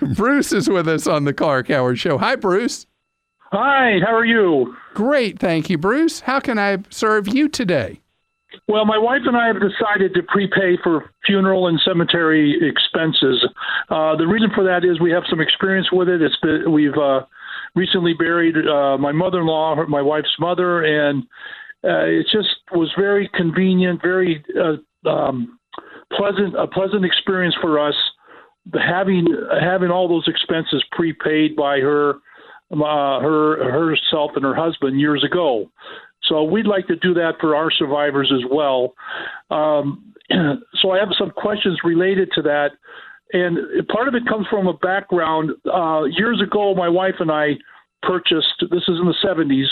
Bruce 0.16 0.52
is 0.52 0.68
with 0.68 0.88
us 0.88 1.06
on 1.06 1.24
the 1.24 1.34
Clark 1.34 1.68
Howard 1.68 1.98
Show. 1.98 2.16
Hi, 2.18 2.36
Bruce. 2.36 2.86
Hi, 3.52 3.98
how 4.04 4.14
are 4.14 4.24
you? 4.24 4.74
Great. 4.94 5.38
Thank 5.38 5.68
you, 5.68 5.76
Bruce. 5.76 6.20
How 6.20 6.40
can 6.40 6.58
I 6.58 6.78
serve 6.88 7.28
you 7.28 7.48
today? 7.50 8.00
Well, 8.68 8.84
my 8.84 8.98
wife 8.98 9.22
and 9.26 9.36
I 9.36 9.46
have 9.46 9.56
decided 9.60 10.14
to 10.14 10.22
prepay 10.22 10.76
for 10.82 11.10
funeral 11.26 11.68
and 11.68 11.80
cemetery 11.84 12.58
expenses. 12.62 13.46
Uh, 13.88 14.16
the 14.16 14.26
reason 14.26 14.50
for 14.54 14.64
that 14.64 14.84
is 14.84 15.00
we 15.00 15.10
have 15.10 15.24
some 15.28 15.40
experience 15.40 15.88
with 15.92 16.08
it. 16.08 16.22
It's 16.22 16.38
been, 16.42 16.70
we've 16.70 16.96
uh, 16.96 17.22
recently 17.74 18.14
buried 18.14 18.56
uh, 18.56 18.98
my 18.98 19.12
mother-in-law, 19.12 19.86
my 19.88 20.02
wife's 20.02 20.36
mother, 20.38 20.82
and 20.82 21.24
uh, 21.84 22.04
it 22.04 22.26
just 22.32 22.48
was 22.72 22.90
very 22.96 23.28
convenient, 23.34 24.00
very 24.02 24.44
uh, 24.60 25.08
um, 25.08 25.58
pleasant, 26.12 26.54
a 26.56 26.66
pleasant 26.66 27.04
experience 27.04 27.56
for 27.60 27.78
us 27.78 27.94
having 28.74 29.26
having 29.60 29.90
all 29.90 30.08
those 30.08 30.28
expenses 30.28 30.84
prepaid 30.92 31.56
by 31.56 31.80
her, 31.80 32.14
uh, 32.70 33.20
her 33.20 33.70
herself 33.70 34.32
and 34.36 34.44
her 34.44 34.54
husband 34.54 35.00
years 35.00 35.24
ago. 35.24 35.70
So 36.32 36.44
we'd 36.44 36.66
like 36.66 36.86
to 36.86 36.96
do 36.96 37.12
that 37.12 37.32
for 37.40 37.54
our 37.54 37.70
survivors 37.70 38.32
as 38.34 38.50
well. 38.50 38.94
Um, 39.50 40.14
so 40.80 40.90
I 40.90 40.98
have 40.98 41.10
some 41.18 41.30
questions 41.30 41.78
related 41.84 42.30
to 42.36 42.42
that, 42.42 42.70
and 43.34 43.86
part 43.88 44.08
of 44.08 44.14
it 44.14 44.26
comes 44.26 44.46
from 44.48 44.66
a 44.66 44.72
background. 44.72 45.50
Uh, 45.70 46.04
years 46.04 46.40
ago, 46.40 46.74
my 46.74 46.88
wife 46.88 47.16
and 47.20 47.30
I 47.30 47.56
purchased. 48.02 48.64
This 48.70 48.82
is 48.88 48.98
in 48.98 49.04
the 49.04 49.14
'70s. 49.22 49.66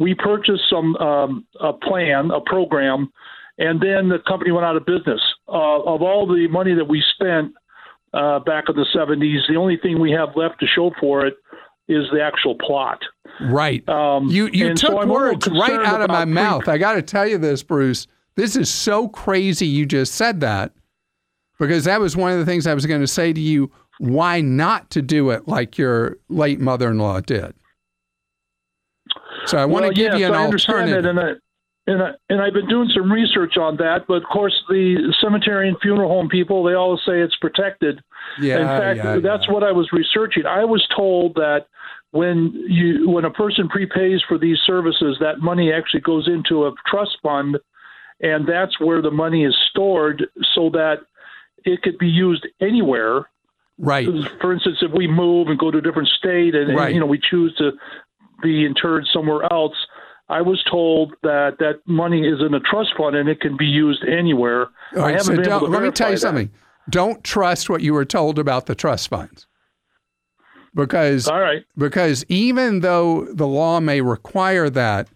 We 0.00 0.16
purchased 0.16 0.62
some 0.68 0.96
um, 0.96 1.46
a 1.60 1.72
plan, 1.72 2.32
a 2.32 2.40
program, 2.40 3.12
and 3.58 3.80
then 3.80 4.08
the 4.08 4.18
company 4.26 4.50
went 4.50 4.66
out 4.66 4.74
of 4.74 4.84
business. 4.84 5.20
Uh, 5.46 5.82
of 5.82 6.02
all 6.02 6.26
the 6.26 6.48
money 6.48 6.74
that 6.74 6.88
we 6.88 7.00
spent 7.14 7.52
uh, 8.12 8.40
back 8.40 8.64
in 8.68 8.74
the 8.74 8.86
'70s, 8.92 9.46
the 9.48 9.56
only 9.56 9.76
thing 9.76 10.00
we 10.00 10.10
have 10.10 10.30
left 10.34 10.58
to 10.58 10.66
show 10.66 10.90
for 10.98 11.24
it 11.26 11.34
is 11.88 12.06
the 12.12 12.22
actual 12.22 12.54
plot. 12.56 13.00
Right. 13.40 13.86
Um, 13.88 14.28
you 14.28 14.48
you 14.52 14.76
so 14.76 14.88
took 14.88 14.98
little 14.98 15.14
words 15.14 15.48
right 15.48 15.84
out 15.84 16.00
of 16.00 16.08
my 16.08 16.24
pre- 16.24 16.32
mouth. 16.32 16.68
I 16.68 16.78
got 16.78 16.94
to 16.94 17.02
tell 17.02 17.26
you 17.26 17.38
this, 17.38 17.62
Bruce. 17.62 18.06
This 18.34 18.56
is 18.56 18.70
so 18.70 19.08
crazy 19.08 19.66
you 19.66 19.84
just 19.84 20.14
said 20.14 20.40
that 20.40 20.72
because 21.58 21.84
that 21.84 22.00
was 22.00 22.16
one 22.16 22.32
of 22.32 22.38
the 22.38 22.46
things 22.46 22.66
I 22.66 22.74
was 22.74 22.86
going 22.86 23.00
to 23.00 23.06
say 23.06 23.32
to 23.32 23.40
you. 23.40 23.70
Why 23.98 24.40
not 24.40 24.90
to 24.90 25.02
do 25.02 25.30
it 25.30 25.46
like 25.46 25.76
your 25.76 26.16
late 26.28 26.60
mother 26.60 26.90
in 26.90 26.98
law 26.98 27.20
did? 27.20 27.54
So 29.46 29.58
I 29.58 29.64
want 29.64 29.82
well, 29.82 29.90
to 29.90 29.94
give 29.94 30.12
yes, 30.12 30.20
you 30.20 30.26
an 30.26 30.34
I 30.34 30.44
understand 30.44 30.78
alternative. 30.88 31.14
that, 31.14 31.26
and 31.28 31.40
and 31.86 32.02
I, 32.02 32.10
and 32.28 32.40
I've 32.40 32.52
been 32.52 32.68
doing 32.68 32.88
some 32.94 33.10
research 33.10 33.56
on 33.56 33.76
that. 33.78 34.06
But 34.06 34.14
of 34.14 34.24
course, 34.24 34.54
the 34.68 35.12
cemetery 35.20 35.68
and 35.68 35.76
funeral 35.80 36.08
home 36.08 36.28
people 36.28 36.62
they 36.62 36.74
always 36.74 37.00
say 37.06 37.20
it's 37.20 37.36
protected. 37.36 38.00
yeah, 38.40 38.58
In 38.60 38.66
fact, 38.66 38.96
yeah, 38.98 39.18
that's 39.18 39.46
yeah. 39.46 39.52
what 39.52 39.64
I 39.64 39.72
was 39.72 39.88
researching. 39.92 40.46
I 40.46 40.64
was 40.64 40.86
told 40.94 41.34
that 41.34 41.66
when 42.12 42.52
you 42.68 43.08
when 43.08 43.24
a 43.24 43.30
person 43.30 43.68
prepays 43.68 44.20
for 44.28 44.38
these 44.38 44.58
services, 44.64 45.16
that 45.20 45.40
money 45.40 45.72
actually 45.72 46.02
goes 46.02 46.28
into 46.28 46.66
a 46.66 46.72
trust 46.86 47.18
fund, 47.22 47.58
and 48.20 48.46
that's 48.46 48.78
where 48.78 49.02
the 49.02 49.10
money 49.10 49.44
is 49.44 49.56
stored, 49.70 50.26
so 50.54 50.70
that 50.70 50.98
it 51.64 51.82
could 51.82 51.98
be 51.98 52.08
used 52.08 52.46
anywhere. 52.60 53.28
right. 53.78 54.06
For 54.40 54.52
instance, 54.52 54.78
if 54.82 54.92
we 54.92 55.08
move 55.08 55.48
and 55.48 55.58
go 55.58 55.70
to 55.70 55.78
a 55.78 55.82
different 55.82 56.08
state, 56.08 56.54
and, 56.54 56.70
and, 56.70 56.94
you 56.94 57.00
know 57.00 57.06
we 57.06 57.18
choose 57.18 57.54
to 57.56 57.72
be 58.42 58.64
interred 58.66 59.06
somewhere 59.12 59.50
else. 59.52 59.74
I 60.32 60.40
was 60.40 60.62
told 60.70 61.12
that 61.22 61.56
that 61.58 61.80
money 61.86 62.26
is 62.26 62.40
in 62.40 62.54
a 62.54 62.60
trust 62.60 62.90
fund 62.96 63.14
and 63.16 63.28
it 63.28 63.40
can 63.40 63.56
be 63.56 63.66
used 63.66 64.02
anywhere. 64.04 64.66
All 64.96 65.02
I 65.04 65.12
right, 65.12 65.20
so 65.22 65.30
been 65.32 65.40
able 65.40 65.50
don't- 65.60 65.60
to 65.64 65.66
let 65.66 65.82
me 65.82 65.90
tell 65.90 66.08
you 66.08 66.14
that. 66.16 66.20
something. 66.20 66.50
Don't 66.90 67.22
trust 67.22 67.68
what 67.70 67.82
you 67.82 67.92
were 67.94 68.04
told 68.04 68.38
about 68.38 68.66
the 68.66 68.74
trust 68.74 69.08
funds. 69.08 69.46
Because 70.74 71.28
All 71.28 71.40
right. 71.40 71.62
because 71.76 72.24
even 72.28 72.80
though 72.80 73.26
the 73.26 73.46
law 73.46 73.78
may 73.80 74.00
require 74.00 74.70
that, 74.70 75.08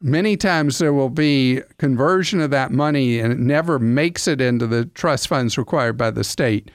many 0.00 0.36
times 0.36 0.78
there 0.78 0.92
will 0.92 1.10
be 1.10 1.60
conversion 1.78 2.40
of 2.40 2.50
that 2.50 2.70
money 2.70 3.18
and 3.18 3.32
it 3.32 3.38
never 3.40 3.78
makes 3.80 4.28
it 4.28 4.40
into 4.40 4.66
the 4.68 4.84
trust 4.86 5.26
funds 5.26 5.58
required 5.58 5.96
by 5.98 6.10
the 6.12 6.22
state. 6.22 6.70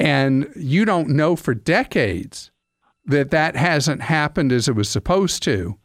And 0.00 0.50
you 0.56 0.84
don't 0.84 1.10
know 1.10 1.36
for 1.36 1.54
decades 1.54 2.50
that 3.06 3.30
that 3.30 3.54
hasn't 3.54 4.02
happened 4.02 4.50
as 4.50 4.66
it 4.66 4.74
was 4.74 4.88
supposed 4.88 5.42
to. 5.44 5.76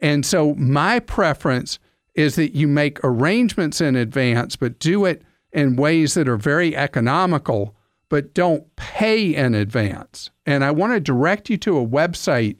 And 0.00 0.24
so 0.24 0.54
my 0.54 1.00
preference 1.00 1.78
is 2.14 2.36
that 2.36 2.54
you 2.54 2.66
make 2.66 3.02
arrangements 3.04 3.80
in 3.80 3.96
advance, 3.96 4.56
but 4.56 4.78
do 4.78 5.04
it 5.04 5.22
in 5.52 5.76
ways 5.76 6.14
that 6.14 6.28
are 6.28 6.36
very 6.36 6.76
economical, 6.76 7.74
but 8.08 8.34
don't 8.34 8.74
pay 8.76 9.34
in 9.34 9.54
advance. 9.54 10.30
And 10.44 10.64
I 10.64 10.70
want 10.70 10.92
to 10.92 11.00
direct 11.00 11.50
you 11.50 11.56
to 11.58 11.78
a 11.78 11.86
website 11.86 12.56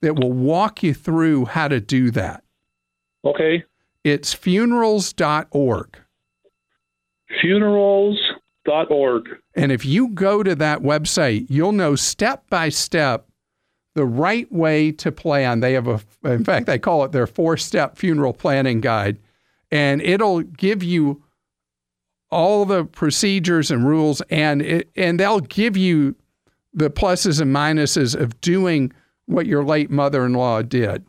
that 0.00 0.18
will 0.18 0.32
walk 0.32 0.82
you 0.82 0.94
through 0.94 1.46
how 1.46 1.68
to 1.68 1.80
do 1.80 2.10
that. 2.12 2.44
Okay. 3.24 3.64
It's 4.04 4.34
funerals.org. 4.34 5.98
Funerals.org. 7.40 9.28
And 9.54 9.72
if 9.72 9.84
you 9.84 10.08
go 10.08 10.42
to 10.42 10.54
that 10.56 10.80
website, 10.80 11.46
you'll 11.48 11.72
know 11.72 11.94
step 11.94 12.48
by 12.50 12.68
step 12.68 13.28
the 13.94 14.06
right 14.06 14.50
way 14.52 14.92
to 14.92 15.12
plan. 15.12 15.60
They 15.60 15.74
have 15.74 15.88
a, 15.88 16.00
in 16.24 16.44
fact, 16.44 16.66
they 16.66 16.78
call 16.78 17.04
it 17.04 17.12
their 17.12 17.26
four 17.26 17.56
step 17.56 17.96
funeral 17.96 18.32
planning 18.32 18.80
guide. 18.80 19.18
And 19.70 20.00
it'll 20.02 20.42
give 20.42 20.82
you 20.82 21.22
all 22.30 22.64
the 22.64 22.84
procedures 22.84 23.70
and 23.70 23.86
rules, 23.86 24.22
and 24.30 24.62
it, 24.62 24.90
and 24.96 25.20
they'll 25.20 25.40
give 25.40 25.76
you 25.76 26.14
the 26.72 26.88
pluses 26.88 27.40
and 27.40 27.54
minuses 27.54 28.18
of 28.18 28.40
doing 28.40 28.90
what 29.26 29.46
your 29.46 29.62
late 29.64 29.90
mother 29.90 30.24
in 30.24 30.32
law 30.32 30.62
did. 30.62 31.04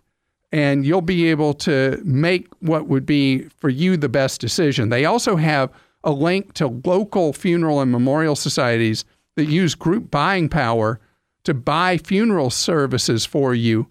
and 0.53 0.85
you'll 0.85 1.01
be 1.01 1.27
able 1.27 1.53
to 1.55 1.99
make 2.05 2.47
what 2.59 2.87
would 2.87 3.07
be 3.07 3.41
for 3.57 3.69
you 3.69 3.97
the 3.97 4.07
best 4.07 4.39
decision. 4.39 4.89
They 4.89 5.03
also 5.03 5.35
have 5.35 5.71
a 6.03 6.11
link 6.11 6.53
to 6.53 6.67
local 6.85 7.33
funeral 7.33 7.81
and 7.81 7.91
memorial 7.91 8.35
societies 8.35 9.03
that 9.35 9.45
use 9.45 9.73
group 9.73 10.11
buying 10.11 10.47
power 10.47 10.99
to 11.43 11.53
buy 11.53 11.97
funeral 11.97 12.49
services 12.49 13.25
for 13.25 13.53
you 13.53 13.87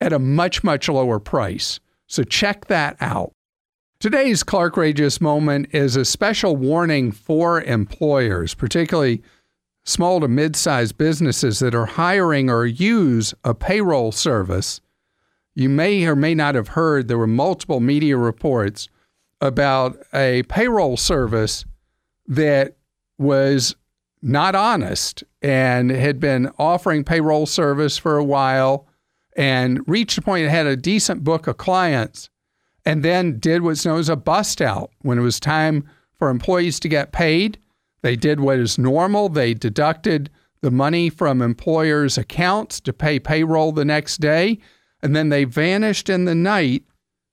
at 0.00 0.12
a 0.12 0.18
much, 0.18 0.62
much 0.62 0.88
lower 0.88 1.18
price. 1.18 1.80
So 2.06 2.22
check 2.24 2.66
that 2.66 2.96
out. 3.00 3.32
Today's 4.00 4.42
Clarkrageous 4.42 5.20
moment 5.20 5.68
is 5.72 5.96
a 5.96 6.04
special 6.04 6.56
warning 6.56 7.10
for 7.10 7.62
employers, 7.62 8.54
particularly 8.54 9.22
small 9.84 10.20
to 10.20 10.28
mid 10.28 10.56
sized 10.56 10.98
businesses 10.98 11.58
that 11.60 11.74
are 11.74 11.86
hiring 11.86 12.50
or 12.50 12.66
use 12.66 13.34
a 13.44 13.54
payroll 13.54 14.12
service 14.12 14.80
you 15.54 15.68
may 15.68 16.04
or 16.04 16.16
may 16.16 16.34
not 16.34 16.54
have 16.54 16.68
heard 16.68 17.06
there 17.06 17.18
were 17.18 17.26
multiple 17.26 17.80
media 17.80 18.16
reports 18.16 18.88
about 19.40 19.98
a 20.12 20.42
payroll 20.44 20.96
service 20.96 21.64
that 22.26 22.76
was 23.18 23.76
not 24.24 24.54
honest 24.54 25.22
and 25.42 25.90
had 25.90 26.18
been 26.18 26.50
offering 26.58 27.04
payroll 27.04 27.46
service 27.46 27.98
for 27.98 28.16
a 28.16 28.24
while 28.24 28.86
and 29.36 29.86
reached 29.86 30.18
a 30.18 30.22
point 30.22 30.46
it 30.46 30.50
had 30.50 30.66
a 30.66 30.76
decent 30.76 31.22
book 31.22 31.46
of 31.46 31.56
clients 31.56 32.30
and 32.84 33.02
then 33.02 33.38
did 33.38 33.62
what's 33.62 33.84
known 33.84 33.98
as 33.98 34.08
a 34.08 34.16
bust 34.16 34.62
out 34.62 34.90
when 35.02 35.18
it 35.18 35.22
was 35.22 35.38
time 35.38 35.88
for 36.18 36.30
employees 36.30 36.80
to 36.80 36.88
get 36.88 37.12
paid 37.12 37.58
they 38.02 38.16
did 38.16 38.40
what 38.40 38.58
is 38.58 38.78
normal 38.78 39.28
they 39.28 39.52
deducted 39.54 40.30
the 40.62 40.70
money 40.70 41.10
from 41.10 41.42
employers 41.42 42.16
accounts 42.16 42.80
to 42.80 42.92
pay 42.92 43.18
payroll 43.20 43.72
the 43.72 43.84
next 43.84 44.18
day 44.18 44.58
and 45.04 45.14
then 45.14 45.28
they 45.28 45.44
vanished 45.44 46.08
in 46.08 46.24
the 46.24 46.34
night, 46.34 46.82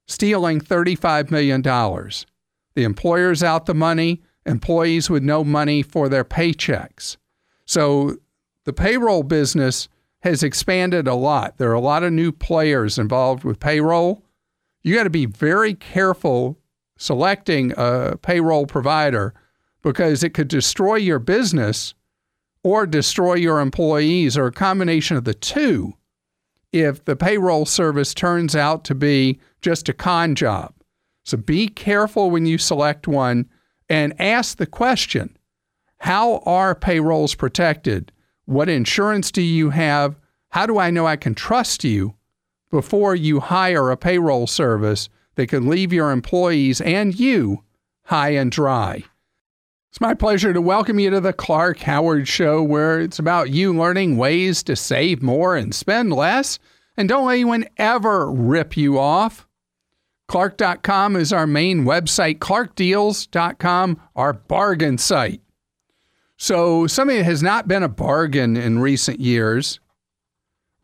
stealing 0.05 0.59
$35 0.59 1.31
million. 1.31 1.61
The 1.61 2.83
employer's 2.83 3.41
out 3.41 3.65
the 3.65 3.73
money, 3.73 4.21
employees 4.45 5.09
with 5.09 5.23
no 5.23 5.43
money 5.43 5.81
for 5.81 6.09
their 6.09 6.25
paychecks. 6.25 7.17
So 7.65 8.17
the 8.65 8.73
payroll 8.73 9.23
business 9.23 9.87
has 10.21 10.43
expanded 10.43 11.07
a 11.07 11.15
lot. 11.15 11.57
There 11.57 11.71
are 11.71 11.75
a 11.75 11.79
lot 11.79 12.03
of 12.03 12.13
new 12.13 12.31
players 12.31 12.99
involved 12.99 13.43
with 13.43 13.59
payroll. 13.59 14.23
You 14.83 14.95
got 14.95 15.03
to 15.03 15.09
be 15.09 15.25
very 15.25 15.73
careful 15.73 16.57
selecting 16.97 17.73
a 17.77 18.17
payroll 18.21 18.65
provider 18.65 19.33
because 19.81 20.23
it 20.23 20.33
could 20.33 20.47
destroy 20.47 20.95
your 20.95 21.19
business 21.19 21.95
or 22.63 22.85
destroy 22.85 23.33
your 23.33 23.59
employees 23.59 24.37
or 24.37 24.47
a 24.47 24.51
combination 24.51 25.17
of 25.17 25.23
the 25.23 25.33
two 25.33 25.93
if 26.71 27.03
the 27.03 27.15
payroll 27.15 27.65
service 27.65 28.13
turns 28.13 28.55
out 28.55 28.83
to 28.85 28.95
be 28.95 29.39
just 29.61 29.89
a 29.89 29.93
con 29.93 30.35
job. 30.35 30.73
So 31.23 31.37
be 31.37 31.67
careful 31.67 32.31
when 32.31 32.45
you 32.45 32.57
select 32.57 33.07
one 33.07 33.49
and 33.91 34.19
ask 34.21 34.57
the 34.57 34.65
question 34.65 35.37
How 35.99 36.37
are 36.45 36.73
payrolls 36.73 37.35
protected? 37.35 38.11
What 38.45 38.69
insurance 38.69 39.31
do 39.31 39.41
you 39.41 39.69
have? 39.71 40.15
How 40.49 40.65
do 40.65 40.79
I 40.79 40.89
know 40.89 41.05
I 41.05 41.17
can 41.17 41.35
trust 41.35 41.83
you 41.83 42.15
before 42.71 43.15
you 43.15 43.41
hire 43.41 43.91
a 43.91 43.97
payroll 43.97 44.47
service 44.47 45.09
that 45.35 45.47
can 45.47 45.67
leave 45.67 45.91
your 45.91 46.11
employees 46.11 46.79
and 46.81 47.17
you 47.19 47.63
high 48.05 48.29
and 48.29 48.49
dry? 48.49 49.03
It's 49.89 49.99
my 49.99 50.13
pleasure 50.13 50.53
to 50.53 50.61
welcome 50.61 50.97
you 50.97 51.09
to 51.09 51.19
the 51.19 51.33
Clark 51.33 51.79
Howard 51.79 52.29
Show, 52.29 52.63
where 52.63 53.01
it's 53.01 53.19
about 53.19 53.49
you 53.49 53.75
learning 53.75 54.15
ways 54.15 54.63
to 54.63 54.75
save 54.77 55.21
more 55.21 55.57
and 55.57 55.75
spend 55.75 56.13
less. 56.13 56.59
And 56.95 57.09
don't 57.09 57.25
let 57.25 57.33
anyone 57.33 57.65
ever 57.77 58.31
rip 58.31 58.77
you 58.77 58.97
off. 58.97 59.45
Clark.com 60.31 61.17
is 61.17 61.33
our 61.33 61.45
main 61.45 61.83
website, 61.83 62.39
clarkdeals.com, 62.39 64.01
our 64.15 64.31
bargain 64.31 64.97
site. 64.97 65.41
So, 66.37 66.87
something 66.87 67.17
that 67.17 67.25
has 67.25 67.43
not 67.43 67.67
been 67.67 67.83
a 67.83 67.89
bargain 67.89 68.55
in 68.55 68.79
recent 68.79 69.19
years 69.19 69.81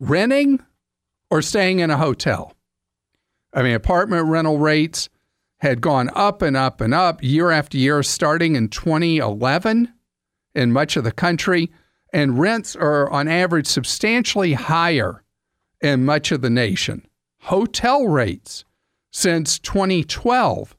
renting 0.00 0.62
or 1.30 1.40
staying 1.40 1.78
in 1.78 1.88
a 1.90 1.96
hotel. 1.96 2.52
I 3.54 3.62
mean, 3.62 3.72
apartment 3.72 4.26
rental 4.26 4.58
rates 4.58 5.08
had 5.60 5.80
gone 5.80 6.10
up 6.14 6.42
and 6.42 6.54
up 6.54 6.82
and 6.82 6.92
up 6.92 7.22
year 7.22 7.50
after 7.50 7.78
year, 7.78 8.02
starting 8.02 8.54
in 8.54 8.68
2011 8.68 9.94
in 10.54 10.72
much 10.74 10.94
of 10.98 11.04
the 11.04 11.10
country. 11.10 11.72
And 12.12 12.38
rents 12.38 12.76
are 12.76 13.08
on 13.08 13.28
average 13.28 13.66
substantially 13.66 14.52
higher 14.52 15.24
in 15.80 16.04
much 16.04 16.32
of 16.32 16.42
the 16.42 16.50
nation. 16.50 17.06
Hotel 17.44 18.06
rates 18.06 18.66
since 19.10 19.58
2012 19.58 20.76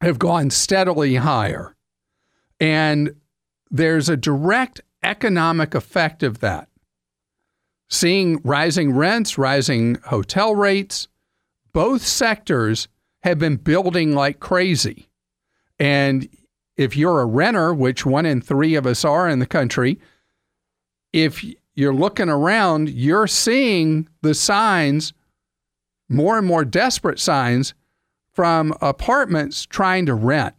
have 0.00 0.18
gone 0.18 0.50
steadily 0.50 1.16
higher. 1.16 1.76
And 2.58 3.14
there's 3.70 4.08
a 4.08 4.16
direct 4.16 4.80
economic 5.02 5.74
effect 5.74 6.22
of 6.22 6.40
that. 6.40 6.68
Seeing 7.88 8.40
rising 8.42 8.94
rents, 8.94 9.36
rising 9.36 9.96
hotel 10.06 10.54
rates, 10.54 11.08
both 11.72 12.02
sectors 12.02 12.88
have 13.22 13.38
been 13.38 13.56
building 13.56 14.14
like 14.14 14.40
crazy. 14.40 15.08
And 15.78 16.28
if 16.76 16.96
you're 16.96 17.20
a 17.20 17.26
renter, 17.26 17.74
which 17.74 18.06
one 18.06 18.26
in 18.26 18.40
three 18.40 18.74
of 18.74 18.86
us 18.86 19.04
are 19.04 19.28
in 19.28 19.38
the 19.38 19.46
country, 19.46 20.00
if 21.12 21.44
you're 21.74 21.94
looking 21.94 22.28
around, 22.28 22.88
you're 22.90 23.26
seeing 23.26 24.08
the 24.22 24.34
signs, 24.34 25.12
more 26.08 26.38
and 26.38 26.46
more 26.46 26.64
desperate 26.64 27.18
signs 27.18 27.74
from 28.32 28.74
apartments 28.80 29.66
trying 29.66 30.06
to 30.06 30.14
rent, 30.14 30.54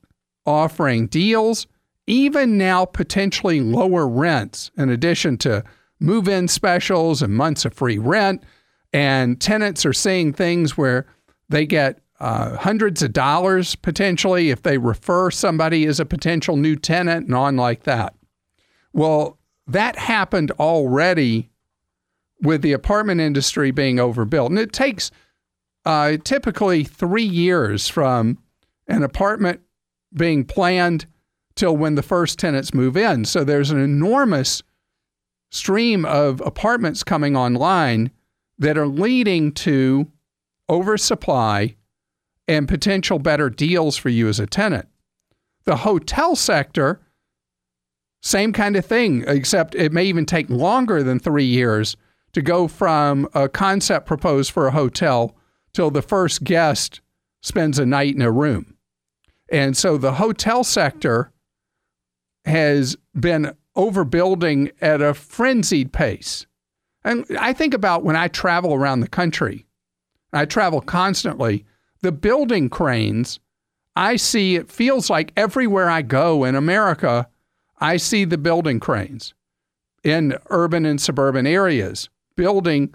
offering 0.45 1.07
deals, 1.07 1.67
even 2.07 2.57
now 2.57 2.85
potentially 2.85 3.61
lower 3.61 4.07
rents, 4.07 4.71
in 4.77 4.89
addition 4.89 5.37
to 5.37 5.63
move 5.99 6.27
in 6.27 6.47
specials 6.47 7.21
and 7.21 7.33
months 7.33 7.65
of 7.65 7.73
free 7.73 7.97
rent. 7.97 8.43
And 8.91 9.39
tenants 9.39 9.85
are 9.85 9.93
seeing 9.93 10.33
things 10.33 10.77
where 10.77 11.07
they 11.49 11.65
get 11.65 11.99
uh, 12.19 12.57
hundreds 12.57 13.01
of 13.01 13.11
dollars 13.11 13.75
potentially 13.75 14.49
if 14.49 14.61
they 14.61 14.77
refer 14.77 15.31
somebody 15.31 15.85
as 15.85 15.99
a 15.99 16.05
potential 16.05 16.57
new 16.57 16.75
tenant 16.75 17.25
and 17.25 17.35
on 17.35 17.57
like 17.57 17.83
that. 17.83 18.13
Well, 18.93 19.39
that 19.67 19.97
happened 19.97 20.51
already 20.51 21.49
with 22.41 22.61
the 22.61 22.73
apartment 22.73 23.21
industry 23.21 23.71
being 23.71 23.99
overbuilt. 23.99 24.51
And 24.51 24.59
it 24.59 24.73
takes 24.73 25.09
uh, 25.85 26.17
typically 26.23 26.83
three 26.83 27.23
years 27.23 27.87
from 27.87 28.37
an 28.87 29.03
apartment 29.03 29.61
being 30.13 30.43
planned 30.45 31.05
till 31.55 31.75
when 31.75 31.95
the 31.95 32.03
first 32.03 32.39
tenants 32.39 32.73
move 32.73 32.97
in. 32.97 33.25
So 33.25 33.43
there's 33.43 33.71
an 33.71 33.79
enormous 33.79 34.63
stream 35.51 36.05
of 36.05 36.41
apartments 36.41 37.03
coming 37.03 37.35
online 37.35 38.11
that 38.57 38.77
are 38.77 38.87
leading 38.87 39.51
to 39.51 40.11
oversupply 40.69 41.75
and 42.47 42.67
potential 42.67 43.19
better 43.19 43.49
deals 43.49 43.97
for 43.97 44.09
you 44.09 44.27
as 44.27 44.39
a 44.39 44.47
tenant. 44.47 44.87
The 45.65 45.77
hotel 45.77 46.35
sector, 46.35 47.01
same 48.21 48.51
kind 48.51 48.75
of 48.75 48.85
thing, 48.85 49.23
except 49.27 49.75
it 49.75 49.91
may 49.91 50.05
even 50.05 50.25
take 50.25 50.49
longer 50.49 51.03
than 51.03 51.19
three 51.19 51.45
years 51.45 51.95
to 52.33 52.41
go 52.41 52.67
from 52.67 53.27
a 53.33 53.47
concept 53.47 54.07
proposed 54.07 54.51
for 54.51 54.67
a 54.67 54.71
hotel 54.71 55.35
till 55.73 55.91
the 55.91 56.01
first 56.01 56.43
guest 56.43 57.01
spends 57.41 57.79
a 57.79 57.85
night 57.85 58.15
in 58.15 58.21
a 58.21 58.31
room. 58.31 58.77
And 59.51 59.75
so 59.75 59.97
the 59.97 60.13
hotel 60.13 60.63
sector 60.63 61.31
has 62.45 62.95
been 63.19 63.53
overbuilding 63.75 64.71
at 64.81 65.01
a 65.01 65.13
frenzied 65.13 65.91
pace. 65.91 66.45
And 67.03 67.25
I 67.39 67.53
think 67.53 67.73
about 67.73 68.03
when 68.03 68.15
I 68.15 68.27
travel 68.27 68.73
around 68.73 69.01
the 69.01 69.07
country, 69.07 69.65
I 70.31 70.45
travel 70.45 70.81
constantly 70.81 71.65
the 72.01 72.11
building 72.11 72.69
cranes, 72.69 73.39
I 73.95 74.15
see 74.15 74.55
it 74.55 74.71
feels 74.71 75.09
like 75.09 75.31
everywhere 75.37 75.89
I 75.89 76.01
go 76.01 76.43
in 76.43 76.55
America, 76.55 77.27
I 77.79 77.97
see 77.97 78.25
the 78.25 78.37
building 78.37 78.79
cranes 78.79 79.33
in 80.03 80.37
urban 80.49 80.85
and 80.85 80.99
suburban 80.99 81.47
areas 81.47 82.09
building 82.35 82.93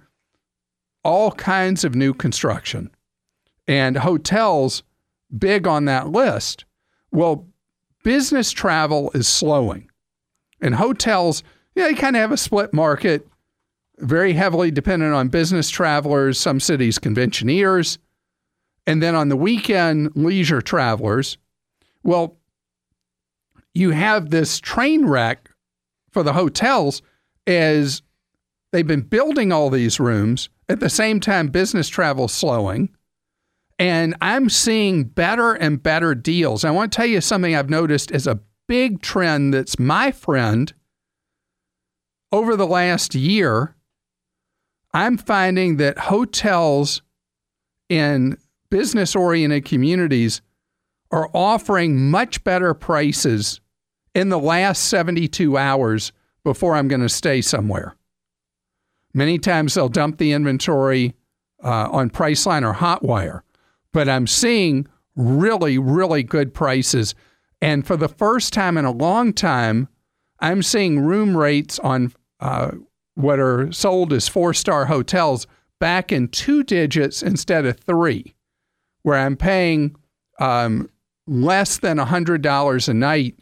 all 1.08 1.32
kinds 1.32 1.84
of 1.84 1.94
new 1.94 2.12
construction 2.12 2.90
and 3.66 3.96
hotels 3.96 4.82
big 5.36 5.66
on 5.66 5.86
that 5.86 6.08
list. 6.08 6.66
Well, 7.10 7.46
business 8.04 8.50
travel 8.50 9.10
is 9.14 9.26
slowing. 9.26 9.90
And 10.60 10.74
hotels, 10.74 11.42
yeah, 11.74 11.84
they 11.84 11.94
kind 11.94 12.14
of 12.14 12.20
have 12.20 12.32
a 12.32 12.36
split 12.36 12.74
market, 12.74 13.26
very 13.98 14.34
heavily 14.34 14.70
dependent 14.70 15.14
on 15.14 15.28
business 15.28 15.70
travelers, 15.70 16.38
some 16.38 16.60
cities 16.60 16.98
conventioneers, 16.98 17.98
and 18.86 19.02
then 19.02 19.14
on 19.14 19.28
the 19.30 19.36
weekend, 19.36 20.10
leisure 20.14 20.60
travelers. 20.60 21.38
Well, 22.02 22.36
you 23.72 23.90
have 23.90 24.30
this 24.30 24.60
train 24.60 25.06
wreck 25.06 25.50
for 26.10 26.22
the 26.22 26.32
hotels 26.34 27.00
as 27.46 28.02
they've 28.72 28.86
been 28.86 29.02
building 29.02 29.52
all 29.52 29.70
these 29.70 29.98
rooms 29.98 30.50
At 30.68 30.81
the 30.81 30.90
same 30.90 31.20
time, 31.20 31.48
business 31.48 31.88
travel 31.88 32.28
slowing. 32.28 32.90
And 33.78 34.16
I'm 34.20 34.50
seeing 34.50 35.04
better 35.04 35.54
and 35.54 35.83
better 35.83 36.14
deals. 36.14 36.64
I 36.64 36.70
want 36.70 36.92
to 36.92 36.96
tell 36.96 37.07
you 37.07 37.20
something 37.20 37.54
I've 37.54 37.70
noticed 37.70 38.11
is 38.11 38.26
a 38.26 38.40
big 38.66 39.00
trend 39.00 39.54
that's 39.54 39.78
my 39.78 40.11
friend 40.11 40.72
over 42.33 42.57
the 42.57 42.66
last 42.66 43.14
year. 43.14 43.76
I'm 44.92 45.16
finding 45.16 45.76
that 45.76 45.98
hotels 45.98 47.02
in 47.88 48.37
business 48.70 49.14
oriented 49.16 49.64
communities 49.64 50.42
are 51.11 51.31
offering 51.33 52.11
much 52.11 52.44
better 52.44 52.74
prices 52.74 53.61
in 54.14 54.28
the 54.28 54.38
last 54.38 54.88
72 54.88 55.57
hours 55.57 56.12
before 56.44 56.74
I'm 56.74 56.88
going 56.88 57.00
to 57.00 57.09
stay 57.09 57.40
somewhere. 57.40 57.97
Many 59.14 59.38
times 59.38 59.74
they'll 59.74 59.88
dump 59.88 60.18
the 60.18 60.32
inventory 60.32 61.14
uh, 61.62 61.88
on 61.90 62.10
Priceline 62.10 62.62
or 62.62 62.74
Hotwire, 62.74 63.42
but 63.92 64.08
I'm 64.08 64.26
seeing 64.26 64.86
really, 65.16 65.78
really 65.78 66.22
good 66.22 66.54
prices. 66.54 67.14
And 67.60 67.86
for 67.86 67.96
the 67.96 68.08
first 68.08 68.52
time 68.52 68.78
in 68.78 68.84
a 68.84 68.90
long 68.90 69.32
time, 69.32 69.88
I'm 70.40 70.62
seeing 70.62 71.00
room 71.00 71.36
rates 71.36 71.78
on 71.80 72.12
uh, 72.40 72.72
what 73.14 73.40
are 73.40 73.72
sold 73.72 74.12
as 74.12 74.28
four 74.28 74.54
star 74.54 74.86
hotels 74.86 75.46
back 75.80 76.12
in 76.12 76.28
two 76.28 76.62
digits 76.62 77.22
instead 77.22 77.66
of 77.66 77.80
three, 77.80 78.34
where 79.02 79.18
I'm 79.18 79.36
paying 79.36 79.96
um, 80.38 80.88
less 81.26 81.78
than 81.78 81.98
$100 81.98 82.88
a 82.88 82.94
night. 82.94 83.38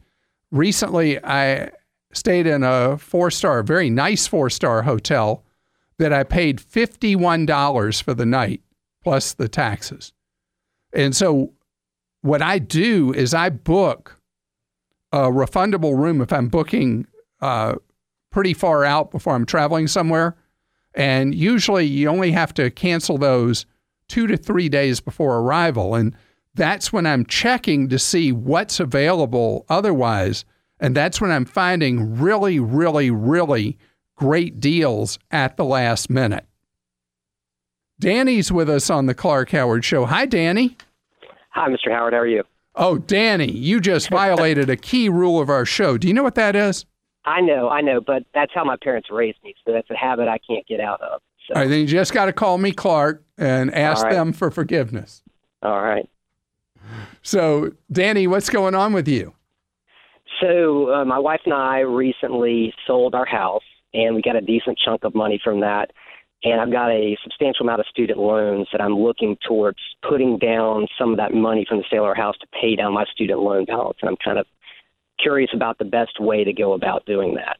Recently, 0.51 1.23
I 1.23 1.71
stayed 2.13 2.47
in 2.47 2.63
a 2.63 2.97
four 2.97 3.31
star, 3.31 3.63
very 3.63 3.91
nice 3.91 4.27
four 4.27 4.49
star 4.49 4.83
hotel 4.83 5.45
that 5.99 6.13
I 6.13 6.25
paid 6.25 6.59
$51 6.59 8.03
for 8.03 8.15
the 8.15 8.27
night 8.27 8.61
plus 9.03 9.35
the 9.35 9.49
taxes. 9.49 10.13
And 10.93 11.15
so, 11.15 11.53
what 12.23 12.43
I 12.43 12.59
do 12.59 13.13
is 13.13 13.35
I 13.35 13.51
book 13.51 14.21
a 15.13 15.31
refundable 15.31 15.97
room 15.97 16.21
if 16.21 16.33
I'm 16.33 16.49
booking 16.49 17.07
uh, 17.41 17.77
pretty 18.31 18.53
far 18.53 18.85
out 18.85 19.11
before 19.11 19.35
I'm 19.35 19.47
traveling 19.47 19.87
somewhere. 19.87 20.37
And 20.95 21.35
usually 21.35 21.85
you 21.85 22.09
only 22.09 22.33
have 22.33 22.53
to 22.55 22.71
cancel 22.71 23.19
those 23.19 23.67
two 24.09 24.27
to 24.27 24.37
three 24.37 24.69
days 24.69 25.01
before 25.01 25.39
arrival. 25.39 25.95
And 25.95 26.17
that's 26.55 26.93
when 26.93 27.07
I'm 27.07 27.27
checking 27.27 27.89
to 27.91 27.99
see 27.99 28.33
what's 28.33 28.81
available 28.81 29.65
otherwise. 29.69 30.45
And 30.81 30.97
that's 30.97 31.21
when 31.21 31.31
I'm 31.31 31.45
finding 31.45 32.19
really, 32.19 32.59
really, 32.59 33.11
really 33.11 33.79
great 34.17 34.61
deals 34.61 35.19
at 35.31 35.57
the 35.57 35.65
last 35.65 36.11
minute. 36.11 36.45
Danny's 37.99 38.53
with 38.53 38.69
us 38.69 38.91
on 38.91 39.07
the 39.07 39.15
Clark 39.15 39.51
Howard 39.51 39.85
Show. 39.85 40.05
Hi, 40.05 40.27
Danny. 40.27 40.77
Hi, 41.51 41.69
Mr. 41.69 41.91
Howard. 41.91 42.13
How 42.13 42.21
are 42.21 42.27
you? 42.27 42.43
Oh, 42.75 42.99
Danny, 42.99 43.51
you 43.51 43.81
just 43.81 44.11
violated 44.11 44.69
a 44.69 44.77
key 44.77 45.09
rule 45.09 45.41
of 45.41 45.49
our 45.49 45.65
show. 45.65 45.97
Do 45.97 46.09
you 46.09 46.13
know 46.13 46.23
what 46.23 46.35
that 46.35 46.55
is? 46.55 46.85
I 47.25 47.41
know, 47.41 47.71
I 47.71 47.81
know, 47.81 48.01
but 48.01 48.25
that's 48.35 48.53
how 48.55 48.65
my 48.65 48.77
parents 48.77 49.09
raised 49.11 49.39
me, 49.43 49.55
so 49.65 49.73
that's 49.73 49.91
a 49.91 49.97
habit 49.97 50.29
I 50.29 50.39
can't 50.39 50.67
get 50.67 50.79
out 50.79 51.01
of. 51.01 51.21
So. 51.47 51.55
All 51.55 51.63
right, 51.63 51.69
then 51.69 51.81
you 51.81 51.87
just 51.87 52.13
got 52.13 52.27
to 52.27 52.33
call 52.33 52.59
me 52.59 52.73
Clark 52.73 53.25
and 53.39 53.75
ask 53.75 54.05
right. 54.05 54.13
them 54.13 54.33
for 54.33 54.51
forgiveness. 54.51 55.23
All 55.63 55.83
right. 55.83 56.09
So, 57.23 57.73
Danny, 57.91 58.27
what's 58.27 58.51
going 58.51 58.75
on 58.75 58.93
with 58.93 59.09
you? 59.09 59.33
So, 60.41 60.93
uh, 60.93 61.05
my 61.05 61.19
wife 61.19 61.41
and 61.45 61.55
I 61.55 61.81
recently 61.81 62.75
sold 62.87 63.15
our 63.15 63.27
house, 63.27 63.65
and 63.97 64.15
we 64.15 64.23
got 64.23 64.37
a 64.37 64.41
decent 64.41 64.79
chunk 64.79 65.05
of 65.05 65.15
money 65.15 65.41
from 65.43 65.61
that. 65.61 65.91
And 66.45 66.61
I've 66.61 66.71
got 66.71 66.91
a 66.91 67.17
substantial 67.23 67.65
amount 67.65 67.81
of 67.81 67.87
student 67.87 68.19
loans 68.19 68.69
that 68.71 68.81
I'm 68.81 68.95
looking 68.95 69.37
towards 69.47 69.79
putting 70.07 70.39
down 70.39 70.87
some 70.99 71.11
of 71.11 71.17
that 71.17 71.33
money 71.33 71.65
from 71.67 71.79
the 71.79 71.85
sale 71.91 72.03
of 72.03 72.09
our 72.09 72.15
house 72.15 72.37
to 72.41 72.47
pay 72.61 72.77
down 72.77 72.93
my 72.93 73.05
student 73.07 73.41
loan 73.41 73.65
balance. 73.65 73.99
And 74.03 74.11
I'm 74.11 74.17
kind 74.23 74.39
of 74.39 74.47
curious 75.19 75.51
about 75.55 75.79
the 75.79 75.87
best 75.87 76.21
way 76.21 76.45
to 76.45 76.53
go 76.53 76.75
about 76.75 77.07
doing 77.07 77.35
that. 77.35 77.57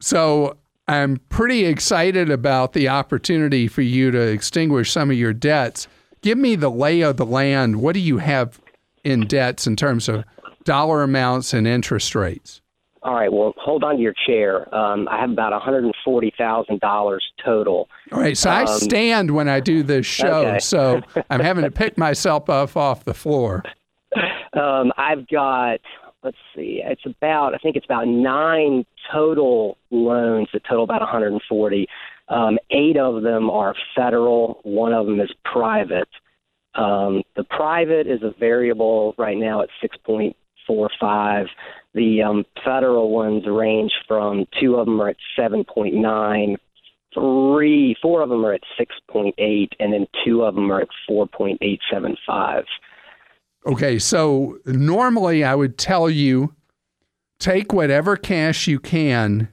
So, 0.00 0.58
I'm 0.86 1.18
pretty 1.30 1.64
excited 1.64 2.28
about 2.28 2.74
the 2.74 2.88
opportunity 2.88 3.68
for 3.68 3.80
you 3.80 4.10
to 4.10 4.20
extinguish 4.20 4.92
some 4.92 5.10
of 5.10 5.16
your 5.16 5.32
debts. 5.32 5.88
Give 6.20 6.36
me 6.36 6.56
the 6.56 6.70
lay 6.70 7.00
of 7.00 7.16
the 7.16 7.24
land. 7.24 7.80
What 7.80 7.94
do 7.94 8.00
you 8.00 8.18
have 8.18 8.60
in 9.02 9.26
debts 9.26 9.66
in 9.66 9.76
terms 9.76 10.10
of 10.10 10.24
dollar 10.64 11.02
amounts 11.02 11.54
and 11.54 11.66
interest 11.66 12.14
rates? 12.14 12.60
All 13.04 13.14
right. 13.14 13.30
Well, 13.30 13.52
hold 13.58 13.84
on 13.84 13.96
to 13.96 14.02
your 14.02 14.14
chair. 14.26 14.74
Um, 14.74 15.06
I 15.08 15.20
have 15.20 15.30
about 15.30 15.52
one 15.52 15.60
hundred 15.60 15.84
and 15.84 15.94
forty 16.02 16.32
thousand 16.38 16.80
dollars 16.80 17.22
total. 17.44 17.88
All 18.10 18.20
right. 18.20 18.36
So 18.36 18.50
um, 18.50 18.56
I 18.56 18.64
stand 18.64 19.32
when 19.32 19.46
I 19.46 19.60
do 19.60 19.82
this 19.82 20.06
show, 20.06 20.46
okay. 20.46 20.58
so 20.58 21.02
I'm 21.28 21.40
having 21.40 21.64
to 21.64 21.70
pick 21.70 21.98
myself 21.98 22.48
up 22.48 22.76
off 22.76 23.04
the 23.04 23.14
floor. 23.14 23.62
Um, 24.54 24.92
I've 24.96 25.26
got. 25.26 25.80
Let's 26.22 26.36
see. 26.54 26.80
It's 26.84 27.04
about. 27.04 27.54
I 27.54 27.58
think 27.58 27.74
it's 27.74 27.84
about 27.86 28.06
nine 28.06 28.86
total 29.12 29.76
loans 29.90 30.46
that 30.52 30.62
total 30.62 30.84
about 30.84 31.00
one 31.00 31.10
hundred 31.10 31.32
and 31.32 31.42
forty. 31.48 31.88
Um, 32.28 32.60
eight 32.70 32.96
of 32.96 33.24
them 33.24 33.50
are 33.50 33.74
federal. 33.96 34.60
One 34.62 34.92
of 34.92 35.06
them 35.06 35.18
is 35.18 35.32
private. 35.44 36.06
Um, 36.76 37.24
the 37.34 37.42
private 37.42 38.06
is 38.06 38.22
a 38.22 38.32
variable 38.38 39.16
right 39.18 39.36
now 39.36 39.62
at 39.62 39.70
six 39.80 39.96
point 40.04 40.36
four 40.66 40.90
five. 41.00 41.46
The 41.94 42.22
um, 42.22 42.44
federal 42.64 43.10
ones 43.10 43.44
range 43.46 43.92
from 44.08 44.46
two 44.60 44.76
of 44.76 44.86
them 44.86 45.00
are 45.00 45.10
at 45.10 45.16
7.9, 45.38 46.56
three, 47.14 47.96
four 48.02 48.22
of 48.22 48.28
them 48.28 48.44
are 48.44 48.52
at 48.52 48.62
6.8, 48.78 49.68
and 49.78 49.92
then 49.92 50.06
two 50.24 50.42
of 50.42 50.56
them 50.56 50.72
are 50.72 50.80
at 50.80 50.88
4.875. 51.08 52.64
Okay, 53.66 53.98
so 53.98 54.58
normally 54.66 55.44
I 55.44 55.54
would 55.54 55.78
tell 55.78 56.10
you 56.10 56.54
take 57.38 57.72
whatever 57.72 58.16
cash 58.16 58.66
you 58.66 58.80
can 58.80 59.48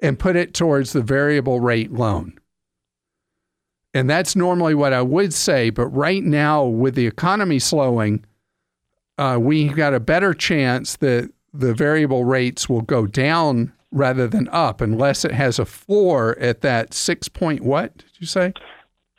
and 0.00 0.18
put 0.18 0.36
it 0.36 0.54
towards 0.54 0.92
the 0.92 1.02
variable 1.02 1.60
rate 1.60 1.92
loan. 1.92 2.38
And 3.94 4.08
that's 4.08 4.36
normally 4.36 4.74
what 4.74 4.92
I 4.92 5.02
would 5.02 5.34
say. 5.34 5.70
But 5.70 5.88
right 5.88 6.22
now, 6.22 6.64
with 6.64 6.94
the 6.94 7.06
economy 7.06 7.58
slowing, 7.58 8.24
uh, 9.18 9.38
we've 9.40 9.74
got 9.74 9.94
a 9.94 10.00
better 10.00 10.32
chance 10.32 10.96
that 10.96 11.30
the 11.52 11.74
variable 11.74 12.24
rates 12.24 12.68
will 12.68 12.82
go 12.82 13.06
down 13.06 13.72
rather 13.90 14.28
than 14.28 14.48
up 14.48 14.80
unless 14.80 15.24
it 15.24 15.32
has 15.32 15.58
a 15.58 15.64
floor 15.64 16.38
at 16.38 16.60
that 16.60 16.92
six 16.92 17.28
point 17.28 17.62
what 17.62 17.96
did 17.96 18.10
you 18.18 18.26
say? 18.26 18.52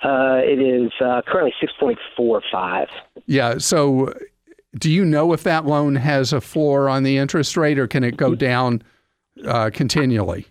Uh, 0.01 0.39
it 0.41 0.61
is 0.61 0.91
uh, 1.03 1.21
currently 1.27 1.53
6.45. 1.61 2.87
Yeah. 3.25 3.57
So 3.57 4.13
do 4.77 4.89
you 4.89 5.03
know 5.03 5.33
if 5.33 5.43
that 5.43 5.65
loan 5.65 5.95
has 5.95 6.31
a 6.31 6.39
floor 6.39 6.87
on 6.87 7.03
the 7.03 7.17
interest 7.17 7.57
rate 7.57 7.77
or 7.77 7.87
can 7.87 8.03
it 8.03 8.15
go 8.15 8.33
down 8.33 8.81
uh, 9.45 9.69
continually? 9.73 10.45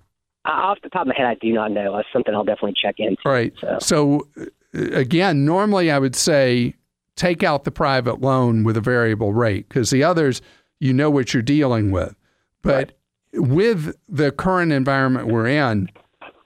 Off 0.44 0.78
the 0.82 0.90
top 0.90 1.02
of 1.02 1.08
my 1.08 1.14
head, 1.16 1.26
I 1.26 1.34
do 1.36 1.52
not 1.52 1.70
know. 1.70 1.96
That's 1.96 2.08
something 2.12 2.34
I'll 2.34 2.44
definitely 2.44 2.74
check 2.80 2.96
into. 2.98 3.20
Right. 3.24 3.54
So, 3.60 3.78
so 3.80 4.28
again, 4.74 5.44
normally 5.44 5.90
I 5.90 5.98
would 5.98 6.16
say 6.16 6.74
take 7.18 7.42
out 7.42 7.64
the 7.64 7.70
private 7.70 8.20
loan 8.20 8.64
with 8.64 8.76
a 8.76 8.80
variable 8.80 9.34
rate 9.34 9.68
because 9.68 9.90
the 9.90 10.04
others, 10.04 10.40
you 10.80 10.92
know 10.92 11.10
what 11.10 11.34
you're 11.34 11.42
dealing 11.42 11.90
with. 11.90 12.14
But 12.62 12.92
right. 13.34 13.42
with 13.50 13.96
the 14.08 14.32
current 14.32 14.72
environment 14.72 15.26
we're 15.26 15.48
in, 15.48 15.90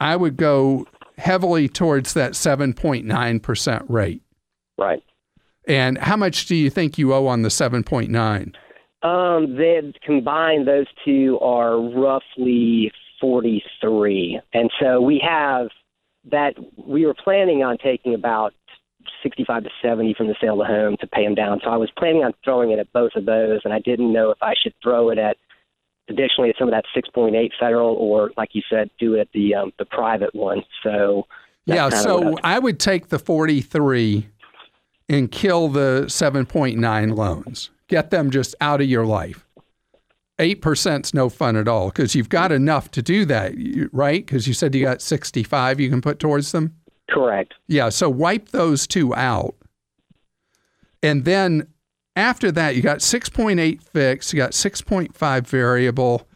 I 0.00 0.16
would 0.16 0.37
go 0.37 0.87
heavily 1.18 1.68
towards 1.68 2.14
that 2.14 2.32
7.9% 2.32 3.85
rate. 3.88 4.22
Right. 4.78 5.02
And 5.68 5.98
how 5.98 6.16
much 6.16 6.46
do 6.46 6.56
you 6.56 6.70
think 6.70 6.98
you 6.98 7.14
owe 7.14 7.26
on 7.26 7.42
the 7.42 7.48
7.9? 7.48 8.54
Um, 9.02 9.56
they 9.56 9.92
combined 10.04 10.66
those 10.66 10.87
two 11.04 11.38
are 11.40 11.80
roughly 11.80 12.90
43. 13.20 14.40
And 14.52 14.70
so 14.80 15.00
we 15.00 15.22
have 15.24 15.68
that 16.30 16.54
we 16.76 17.04
were 17.04 17.14
planning 17.14 17.62
on 17.62 17.78
taking 17.78 18.14
about 18.14 18.54
65 19.22 19.64
to 19.64 19.70
70 19.82 20.14
from 20.14 20.28
the 20.28 20.36
sale 20.40 20.60
of 20.60 20.66
the 20.66 20.72
home 20.72 20.96
to 21.00 21.06
pay 21.06 21.24
them 21.24 21.34
down. 21.34 21.60
So 21.62 21.70
I 21.70 21.76
was 21.76 21.90
planning 21.96 22.24
on 22.24 22.32
throwing 22.44 22.70
it 22.70 22.78
at 22.78 22.92
both 22.92 23.12
of 23.16 23.26
those, 23.26 23.60
and 23.64 23.72
I 23.72 23.78
didn't 23.78 24.12
know 24.12 24.30
if 24.30 24.38
I 24.42 24.54
should 24.60 24.74
throw 24.82 25.10
it 25.10 25.18
at 25.18 25.36
additionally 26.08 26.50
at 26.50 26.56
some 26.58 26.68
of 26.68 26.72
that 26.72 26.84
6.8 26.96 27.50
federal, 27.58 27.94
or 27.94 28.32
like 28.36 28.50
you 28.52 28.62
said, 28.68 28.90
do 28.98 29.14
it 29.14 29.28
the 29.32 29.54
um, 29.54 29.72
the 29.78 29.84
private 29.84 30.34
one. 30.34 30.62
So 30.82 31.26
yeah, 31.64 31.88
so 31.88 32.36
I 32.42 32.58
would 32.58 32.80
take 32.80 33.08
the 33.08 33.18
43 33.18 34.28
and 35.08 35.30
kill 35.30 35.68
the 35.68 36.04
7.9 36.06 37.16
loans. 37.16 37.70
Get 37.88 38.10
them 38.10 38.30
just 38.30 38.54
out 38.60 38.80
of 38.80 38.88
your 38.88 39.06
life. 39.06 39.46
8% 40.38 41.04
is 41.04 41.14
no 41.14 41.28
fun 41.28 41.56
at 41.56 41.68
all 41.68 41.88
because 41.88 42.14
you've 42.14 42.30
got 42.30 42.50
enough 42.50 42.90
to 42.92 43.02
do 43.02 43.24
that, 43.26 43.52
right? 43.92 44.24
Because 44.24 44.48
you 44.48 44.54
said 44.54 44.74
you 44.74 44.82
got 44.82 45.00
65 45.02 45.78
you 45.78 45.88
can 45.88 46.00
put 46.00 46.18
towards 46.18 46.52
them. 46.52 46.74
Correct. 47.10 47.54
Yeah. 47.66 47.88
So 47.88 48.08
wipe 48.08 48.48
those 48.50 48.86
two 48.86 49.14
out. 49.14 49.54
And 51.02 51.24
then 51.24 51.66
after 52.16 52.52
that, 52.52 52.76
you 52.76 52.82
got 52.82 52.98
6.8 52.98 53.82
fixed, 53.82 54.32
you 54.32 54.36
got 54.36 54.52
6.5 54.52 55.46
variable. 55.46 56.26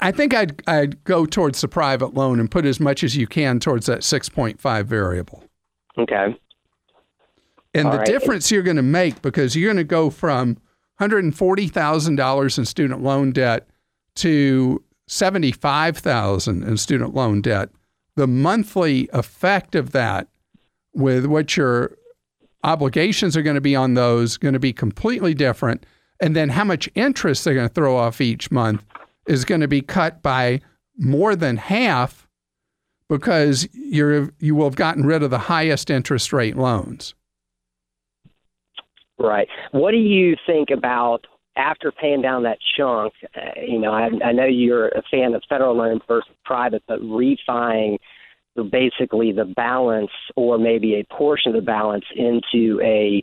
I 0.00 0.12
think 0.12 0.34
I'd 0.34 0.62
I'd 0.68 1.02
go 1.04 1.26
towards 1.26 1.60
the 1.60 1.68
private 1.68 2.14
loan 2.14 2.38
and 2.38 2.50
put 2.50 2.64
as 2.64 2.78
much 2.78 3.02
as 3.02 3.16
you 3.16 3.26
can 3.26 3.58
towards 3.58 3.86
that 3.86 4.00
6.5 4.00 4.84
variable. 4.84 5.44
Okay. 5.98 6.36
And 7.74 7.86
All 7.86 7.92
the 7.92 7.98
right. 7.98 8.06
difference 8.06 8.50
you're 8.50 8.62
going 8.62 8.76
to 8.76 8.82
make 8.82 9.20
because 9.20 9.56
you're 9.56 9.66
going 9.66 9.78
to 9.78 9.84
go 9.84 10.10
from 10.10 10.58
$140,000 11.00 12.58
in 12.58 12.64
student 12.64 13.02
loan 13.02 13.32
debt 13.32 13.66
to 14.16 14.82
75,000 15.08 16.62
in 16.62 16.76
student 16.76 17.14
loan 17.14 17.40
debt. 17.40 17.68
The 18.16 18.26
monthly 18.26 19.08
effect 19.12 19.74
of 19.74 19.92
that 19.92 20.28
with 20.94 21.26
what 21.26 21.56
your 21.56 21.96
obligations 22.62 23.36
are 23.36 23.42
going 23.42 23.56
to 23.56 23.60
be 23.60 23.76
on 23.76 23.94
those 23.94 24.36
going 24.36 24.54
to 24.54 24.60
be 24.60 24.72
completely 24.72 25.34
different 25.34 25.84
and 26.20 26.34
then 26.34 26.48
how 26.48 26.64
much 26.64 26.88
interest 26.94 27.44
they're 27.44 27.54
going 27.54 27.68
to 27.68 27.74
throw 27.74 27.96
off 27.96 28.20
each 28.20 28.50
month 28.50 28.84
is 29.26 29.44
going 29.44 29.60
to 29.60 29.68
be 29.68 29.82
cut 29.82 30.22
by 30.22 30.60
more 30.96 31.36
than 31.36 31.56
half 31.56 32.26
because 33.08 33.68
you're 33.72 34.30
you 34.38 34.54
will 34.54 34.64
have 34.64 34.76
gotten 34.76 35.04
rid 35.04 35.22
of 35.22 35.30
the 35.30 35.38
highest 35.38 35.90
interest 35.90 36.32
rate 36.32 36.56
loans. 36.56 37.14
Right. 39.18 39.48
What 39.72 39.90
do 39.90 39.98
you 39.98 40.36
think 40.46 40.70
about 40.70 41.26
after 41.56 41.92
paying 41.92 42.22
down 42.22 42.42
that 42.44 42.58
chunk? 42.76 43.12
Uh, 43.36 43.60
you 43.66 43.78
know, 43.78 43.92
I, 43.92 44.08
I 44.24 44.32
know 44.32 44.46
you're 44.46 44.88
a 44.88 45.02
fan 45.10 45.34
of 45.34 45.42
federal 45.48 45.76
loans 45.76 46.02
versus 46.08 46.30
private, 46.44 46.82
but 46.86 47.00
refining 47.00 47.98
basically 48.70 49.32
the 49.32 49.44
balance 49.44 50.10
or 50.36 50.58
maybe 50.58 50.94
a 50.94 51.14
portion 51.14 51.54
of 51.54 51.60
the 51.60 51.66
balance 51.66 52.04
into 52.14 52.80
a 52.82 53.22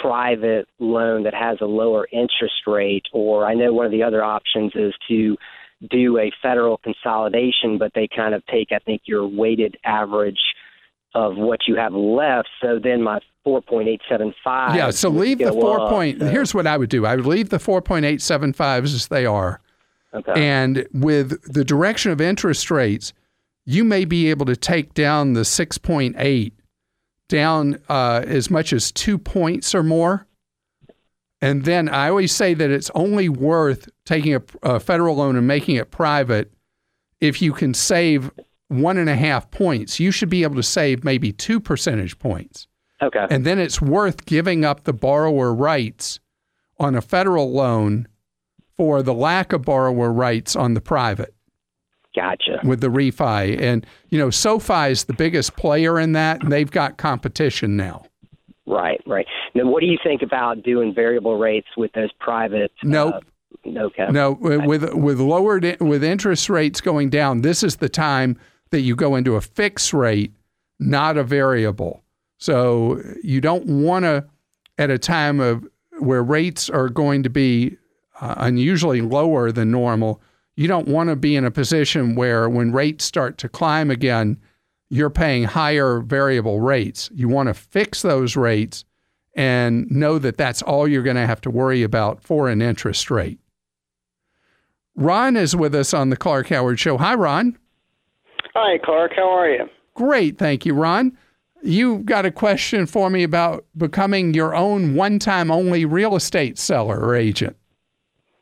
private 0.00 0.66
loan 0.78 1.22
that 1.24 1.34
has 1.34 1.58
a 1.60 1.66
lower 1.66 2.08
interest 2.12 2.66
rate, 2.66 3.04
or 3.12 3.46
I 3.46 3.54
know 3.54 3.72
one 3.72 3.86
of 3.86 3.92
the 3.92 4.02
other 4.02 4.24
options 4.24 4.72
is 4.74 4.94
to 5.08 5.36
do 5.90 6.18
a 6.18 6.32
federal 6.40 6.78
consolidation, 6.78 7.78
but 7.78 7.92
they 7.94 8.08
kind 8.14 8.34
of 8.34 8.44
take, 8.46 8.68
I 8.72 8.78
think, 8.78 9.02
your 9.04 9.26
weighted 9.26 9.76
average 9.84 10.40
of 11.14 11.36
what 11.36 11.60
you 11.66 11.76
have 11.76 11.92
left. 11.92 12.48
So 12.60 12.78
then 12.82 13.02
my 13.02 13.20
4.875. 13.46 14.74
Yeah, 14.76 14.90
so 14.90 15.08
leave 15.08 15.38
the 15.38 15.52
four 15.52 15.80
up, 15.80 15.88
point. 15.90 16.20
so- 16.20 16.26
Here's 16.28 16.54
what 16.54 16.66
I 16.66 16.76
would 16.76 16.90
do. 16.90 17.06
I 17.06 17.16
would 17.16 17.26
leave 17.26 17.48
the 17.50 17.58
four 17.58 17.80
point 17.82 18.04
eight 18.04 18.22
seven 18.22 18.52
fives 18.52 18.94
as 18.94 19.08
they 19.08 19.26
are, 19.26 19.60
Okay. 20.14 20.32
and 20.36 20.86
with 20.92 21.40
the 21.52 21.64
direction 21.64 22.12
of 22.12 22.20
interest 22.20 22.70
rates, 22.70 23.12
you 23.64 23.84
may 23.84 24.04
be 24.04 24.28
able 24.30 24.46
to 24.46 24.56
take 24.56 24.94
down 24.94 25.32
the 25.32 25.44
six 25.44 25.78
point 25.78 26.14
eight 26.18 26.54
down 27.28 27.78
uh, 27.88 28.22
as 28.26 28.50
much 28.50 28.72
as 28.72 28.92
two 28.92 29.16
points 29.18 29.74
or 29.74 29.82
more. 29.82 30.26
And 31.40 31.64
then 31.64 31.88
I 31.88 32.08
always 32.08 32.30
say 32.32 32.54
that 32.54 32.70
it's 32.70 32.90
only 32.94 33.28
worth 33.28 33.88
taking 34.04 34.34
a, 34.34 34.42
a 34.62 34.78
federal 34.78 35.16
loan 35.16 35.34
and 35.36 35.46
making 35.46 35.74
it 35.76 35.90
private 35.90 36.52
if 37.20 37.42
you 37.42 37.52
can 37.52 37.74
save 37.74 38.30
one 38.68 38.96
and 38.96 39.08
a 39.10 39.16
half 39.16 39.50
points. 39.50 39.98
You 39.98 40.10
should 40.12 40.28
be 40.28 40.44
able 40.44 40.54
to 40.56 40.62
save 40.62 41.02
maybe 41.04 41.32
two 41.32 41.58
percentage 41.58 42.18
points. 42.18 42.68
Okay. 43.02 43.26
And 43.30 43.44
then 43.44 43.58
it's 43.58 43.80
worth 43.80 44.26
giving 44.26 44.64
up 44.64 44.84
the 44.84 44.92
borrower 44.92 45.52
rights 45.52 46.20
on 46.78 46.94
a 46.94 47.00
federal 47.00 47.52
loan 47.52 48.08
for 48.76 49.02
the 49.02 49.14
lack 49.14 49.52
of 49.52 49.62
borrower 49.62 50.12
rights 50.12 50.56
on 50.56 50.74
the 50.74 50.80
private 50.80 51.34
Gotcha. 52.14 52.60
with 52.64 52.80
the 52.80 52.88
refi. 52.88 53.60
And, 53.60 53.86
you 54.08 54.18
know, 54.18 54.30
SoFi 54.30 54.90
is 54.90 55.04
the 55.04 55.14
biggest 55.14 55.56
player 55.56 55.98
in 55.98 56.12
that, 56.12 56.42
and 56.42 56.50
they've 56.50 56.70
got 56.70 56.96
competition 56.96 57.76
now. 57.76 58.04
Right, 58.66 59.00
right. 59.06 59.26
Now, 59.54 59.66
what 59.66 59.80
do 59.80 59.86
you 59.86 59.98
think 60.02 60.22
about 60.22 60.62
doing 60.62 60.94
variable 60.94 61.36
rates 61.36 61.68
with 61.76 61.92
those 61.92 62.10
private? 62.20 62.72
Nope. 62.82 63.14
Uh, 63.66 63.78
okay. 63.78 64.06
No, 64.10 64.32
with 64.32 64.94
with 64.94 65.20
lowered 65.20 65.76
with 65.80 66.04
interest 66.04 66.48
rates 66.48 66.80
going 66.80 67.10
down, 67.10 67.42
this 67.42 67.62
is 67.62 67.76
the 67.76 67.88
time 67.88 68.38
that 68.70 68.80
you 68.80 68.96
go 68.96 69.16
into 69.16 69.36
a 69.36 69.40
fixed 69.40 69.92
rate, 69.92 70.32
not 70.78 71.16
a 71.16 71.24
variable. 71.24 72.01
So 72.42 73.00
you 73.22 73.40
don't 73.40 73.66
want 73.66 74.04
to, 74.04 74.26
at 74.76 74.90
a 74.90 74.98
time 74.98 75.38
of 75.38 75.64
where 76.00 76.24
rates 76.24 76.68
are 76.68 76.88
going 76.88 77.22
to 77.22 77.30
be 77.30 77.76
uh, 78.20 78.34
unusually 78.38 79.00
lower 79.00 79.52
than 79.52 79.70
normal, 79.70 80.20
you 80.56 80.66
don't 80.66 80.88
want 80.88 81.08
to 81.08 81.14
be 81.14 81.36
in 81.36 81.44
a 81.44 81.52
position 81.52 82.16
where 82.16 82.48
when 82.48 82.72
rates 82.72 83.04
start 83.04 83.38
to 83.38 83.48
climb 83.48 83.92
again, 83.92 84.40
you're 84.88 85.08
paying 85.08 85.44
higher 85.44 86.00
variable 86.00 86.58
rates. 86.58 87.08
You 87.14 87.28
want 87.28 87.46
to 87.46 87.54
fix 87.54 88.02
those 88.02 88.34
rates 88.34 88.84
and 89.36 89.88
know 89.88 90.18
that 90.18 90.36
that's 90.36 90.62
all 90.62 90.88
you're 90.88 91.04
going 91.04 91.14
to 91.14 91.28
have 91.28 91.42
to 91.42 91.50
worry 91.50 91.84
about 91.84 92.24
for 92.24 92.48
an 92.48 92.60
interest 92.60 93.08
rate. 93.08 93.38
Ron 94.96 95.36
is 95.36 95.54
with 95.54 95.76
us 95.76 95.94
on 95.94 96.10
the 96.10 96.16
Clark 96.16 96.48
Howard 96.48 96.80
Show. 96.80 96.98
Hi, 96.98 97.14
Ron. 97.14 97.56
Hi, 98.52 98.78
Clark. 98.84 99.12
How 99.14 99.30
are 99.30 99.48
you? 99.48 99.68
Great. 99.94 100.38
Thank 100.38 100.66
you, 100.66 100.74
Ron. 100.74 101.16
You 101.62 101.98
got 101.98 102.26
a 102.26 102.32
question 102.32 102.86
for 102.86 103.08
me 103.08 103.22
about 103.22 103.64
becoming 103.76 104.34
your 104.34 104.54
own 104.54 104.94
one 104.94 105.18
time 105.18 105.50
only 105.50 105.84
real 105.84 106.16
estate 106.16 106.58
seller 106.58 106.98
or 106.98 107.14
agent. 107.14 107.56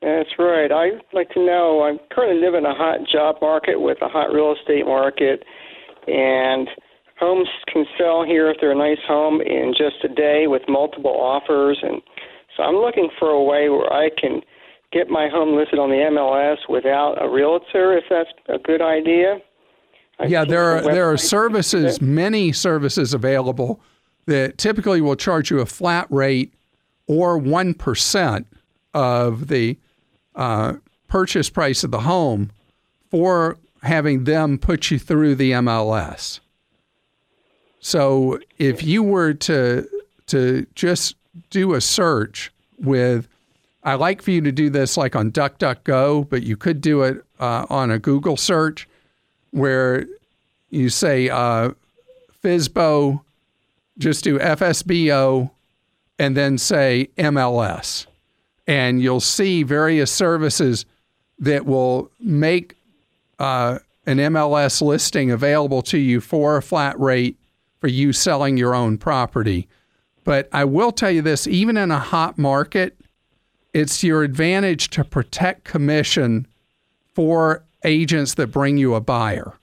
That's 0.01 0.31
right. 0.39 0.73
I'd 0.73 1.03
like 1.13 1.29
to 1.31 1.45
know 1.45 1.83
I 1.83 2.15
currently 2.15 2.41
live 2.41 2.55
in 2.55 2.65
a 2.65 2.75
hot 2.75 3.01
job 3.11 3.37
market 3.43 3.81
with 3.81 3.99
a 4.01 4.09
hot 4.09 4.33
real 4.33 4.55
estate 4.59 4.87
market, 4.87 5.45
and 6.07 6.69
homes 7.19 7.49
can 7.71 7.85
sell 7.99 8.25
here 8.25 8.51
if 8.51 8.57
they're 8.61 8.73
a 8.73 8.75
nice 8.75 9.05
home 9.07 9.43
in 9.43 9.75
just 9.77 10.03
a 10.03 10.09
day 10.09 10.47
with 10.47 10.63
multiple 10.69 11.13
offers. 11.13 11.79
And 11.83 12.01
so 12.57 12.63
I'm 12.63 12.77
looking 12.77 13.11
for 13.19 13.29
a 13.29 13.45
way 13.45 13.69
where 13.69 13.93
I 13.93 14.09
can 14.19 14.41
get 14.91 15.09
my 15.09 15.29
home 15.29 15.55
listed 15.55 15.79
on 15.79 15.91
the 15.91 15.97
MLS 15.97 16.57
without 16.69 17.23
a 17.23 17.29
realtor, 17.29 17.97
if 17.97 18.05
that's 18.09 18.31
a 18.49 18.59
good 18.59 18.81
idea. 18.81 19.37
Yeah, 20.27 20.45
there 20.45 20.77
are 20.77 20.83
there 20.83 21.11
are 21.11 21.17
services, 21.17 22.01
many 22.01 22.53
services 22.53 23.15
available 23.15 23.81
that 24.27 24.59
typically 24.59 25.01
will 25.01 25.17
charge 25.17 25.51
you 25.51 25.61
a 25.61 25.67
flat 25.67 26.07
rate 26.11 26.53
or 27.07 27.39
one 27.39 27.75
percent 27.75 28.47
of 28.95 29.49
the 29.49 29.79
uh, 30.35 30.75
purchase 31.09 31.51
price 31.51 31.85
of 31.85 31.91
the 31.91 32.01
home 32.01 32.51
for 33.11 33.59
having 33.83 34.25
them 34.25 34.59
put 34.59 34.91
you 34.91 34.99
through 34.99 35.35
the 35.35 35.53
MLS. 35.53 36.41
So 37.81 38.39
if 38.59 38.85
you 38.85 39.03
were 39.03 39.35
to 39.35 39.89
to 40.27 40.67
just 40.75 41.17
do 41.51 41.75
a 41.75 41.81
search 41.81 42.53
with, 42.79 43.27
I 43.83 43.95
like 43.95 44.23
for 44.23 44.31
you 44.31 44.41
to 44.43 44.53
do 44.53 44.71
this 44.71 44.97
like 44.97 45.17
on 45.17 45.33
DuckDuckGo, 45.33 46.29
but 46.29 46.43
you 46.43 46.57
could 46.57 46.81
do 46.81 47.03
it 47.03 47.25
uh, 47.39 47.67
on 47.69 47.91
a 47.91 47.99
Google 47.99 48.37
search 48.37 48.87
where 49.51 50.07
you 50.71 50.89
say 50.89 51.29
uh, 51.29 51.71
FISBO, 52.43 53.21
just 53.99 54.25
do 54.25 54.39
FSBO, 54.39 55.51
and 56.19 56.37
then 56.37 56.59
say 56.59 57.09
MLS. 57.19 58.07
And 58.67 59.03
you'll 59.03 59.21
see 59.21 59.63
various 59.63 60.13
services 60.13 60.87
that 61.39 61.67
will 61.67 62.11
make 62.21 62.77
uh, 63.39 63.79
an 64.07 64.19
MLS 64.19 64.83
listing 64.83 65.31
available 65.31 65.83
to 65.83 65.99
you 65.99 66.21
for 66.21 66.57
a 66.57 66.63
flat 66.63 66.99
rate 67.01 67.37
for 67.81 67.89
you 67.89 68.13
selling 68.13 68.57
your 68.57 68.75
own 68.75 68.99
property. 68.99 69.67
But 70.25 70.49
I 70.53 70.65
will 70.65 70.93
tell 70.93 71.11
you 71.11 71.23
this 71.23 71.47
even 71.47 71.77
in 71.77 71.91
a 71.91 71.99
hot 71.99 72.39
market, 72.39 72.97
it's 73.73 74.05
your 74.05 74.23
advantage 74.23 74.91
to 74.91 75.05
protect 75.05 75.65
commission 75.65 76.47
for 77.15 77.63
agents 77.85 78.35
that 78.35 78.49
bring 78.49 78.77
you 78.79 78.95
a 78.95 79.01
buyer. 79.01 79.55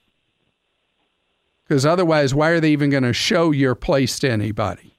Because 1.64 1.84
otherwise, 1.84 2.34
why 2.34 2.48
are 2.48 2.60
they 2.60 2.70
even 2.70 2.90
going 2.90 3.02
to 3.02 3.12
show 3.12 3.50
your 3.50 3.74
place 3.74 4.18
to 4.20 4.30
anybody? 4.30 4.94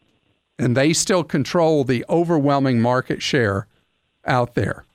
And 0.58 0.78
they 0.78 0.94
still 0.94 1.24
control 1.24 1.84
the 1.84 2.06
overwhelming 2.10 2.82
market 2.82 3.22
share 3.22 3.68
out 4.26 4.56
there. 4.56 4.86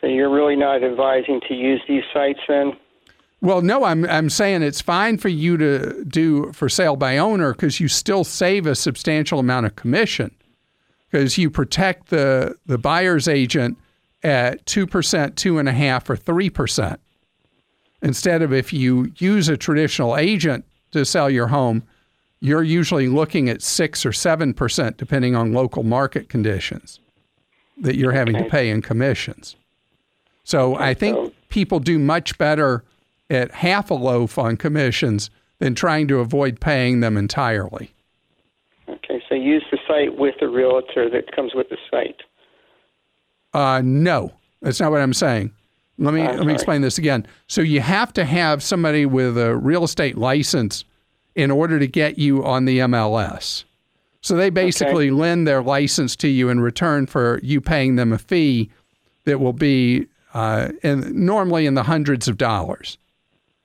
So 0.00 0.06
you're 0.06 0.30
really 0.30 0.56
not 0.56 0.84
advising 0.84 1.40
to 1.48 1.54
use 1.54 1.80
these 1.88 2.04
sites 2.12 2.40
then? 2.46 2.72
Well, 3.40 3.62
no, 3.62 3.84
I'm 3.84 4.04
I'm 4.06 4.30
saying 4.30 4.62
it's 4.62 4.80
fine 4.80 5.16
for 5.18 5.28
you 5.28 5.56
to 5.56 6.04
do 6.04 6.52
for 6.52 6.68
sale 6.68 6.96
by 6.96 7.18
owner 7.18 7.52
because 7.52 7.78
you 7.78 7.86
still 7.86 8.24
save 8.24 8.66
a 8.66 8.74
substantial 8.74 9.38
amount 9.38 9.66
of 9.66 9.76
commission 9.76 10.34
because 11.08 11.38
you 11.38 11.48
protect 11.48 12.08
the 12.08 12.56
the 12.66 12.78
buyer's 12.78 13.28
agent 13.28 13.78
at 14.22 14.64
two 14.66 14.86
percent, 14.86 15.36
2.5%, 15.36 16.10
or 16.10 16.16
three 16.16 16.50
percent. 16.50 17.00
Instead 18.02 18.42
of 18.42 18.52
if 18.52 18.72
you 18.72 19.12
use 19.18 19.48
a 19.48 19.56
traditional 19.56 20.16
agent 20.16 20.64
to 20.92 21.04
sell 21.04 21.28
your 21.28 21.48
home, 21.48 21.82
you're 22.40 22.62
usually 22.62 23.08
looking 23.08 23.48
at 23.48 23.62
six 23.62 24.06
or 24.06 24.12
seven 24.12 24.54
percent, 24.54 24.96
depending 24.96 25.34
on 25.34 25.52
local 25.52 25.82
market 25.82 26.28
conditions, 26.28 27.00
that 27.80 27.96
you're 27.96 28.12
having 28.12 28.36
to 28.36 28.44
pay 28.44 28.70
in 28.70 28.82
commissions. 28.82 29.56
So 30.44 30.76
I 30.76 30.94
think 30.94 31.34
people 31.48 31.80
do 31.80 31.98
much 31.98 32.38
better 32.38 32.84
at 33.28 33.50
half 33.50 33.90
a 33.90 33.94
loaf 33.94 34.38
on 34.38 34.56
commissions 34.56 35.30
than 35.58 35.74
trying 35.74 36.08
to 36.08 36.20
avoid 36.20 36.60
paying 36.60 37.00
them 37.00 37.16
entirely. 37.16 37.92
Okay, 38.88 39.22
so 39.28 39.34
use 39.34 39.64
the 39.70 39.78
site 39.86 40.16
with 40.16 40.36
the 40.40 40.48
realtor 40.48 41.10
that 41.10 41.32
comes 41.34 41.52
with 41.54 41.68
the 41.68 41.76
site. 41.90 42.22
Uh, 43.58 43.82
no, 43.82 44.32
that's 44.62 44.78
not 44.78 44.92
what 44.92 45.00
I'm 45.00 45.12
saying. 45.12 45.50
Let 45.98 46.14
me 46.14 46.20
I'm 46.20 46.26
let 46.26 46.38
me 46.38 46.44
sorry. 46.44 46.54
explain 46.54 46.80
this 46.82 46.96
again. 46.96 47.26
So 47.48 47.60
you 47.60 47.80
have 47.80 48.12
to 48.12 48.24
have 48.24 48.62
somebody 48.62 49.04
with 49.04 49.36
a 49.36 49.56
real 49.56 49.82
estate 49.82 50.16
license 50.16 50.84
in 51.34 51.50
order 51.50 51.80
to 51.80 51.88
get 51.88 52.20
you 52.20 52.44
on 52.44 52.66
the 52.66 52.78
MLS. 52.78 53.64
So 54.20 54.36
they 54.36 54.50
basically 54.50 55.10
lend 55.10 55.48
their 55.48 55.60
license 55.60 56.14
to 56.16 56.28
you 56.28 56.50
in 56.50 56.60
return 56.60 57.06
for 57.06 57.40
you 57.42 57.60
paying 57.60 57.96
them 57.96 58.12
a 58.12 58.18
fee 58.18 58.70
that 59.24 59.40
will 59.40 59.52
be 59.52 60.06
uh, 60.34 60.68
in, 60.84 61.24
normally 61.24 61.66
in 61.66 61.74
the 61.74 61.82
hundreds 61.82 62.28
of 62.28 62.38
dollars. 62.38 62.96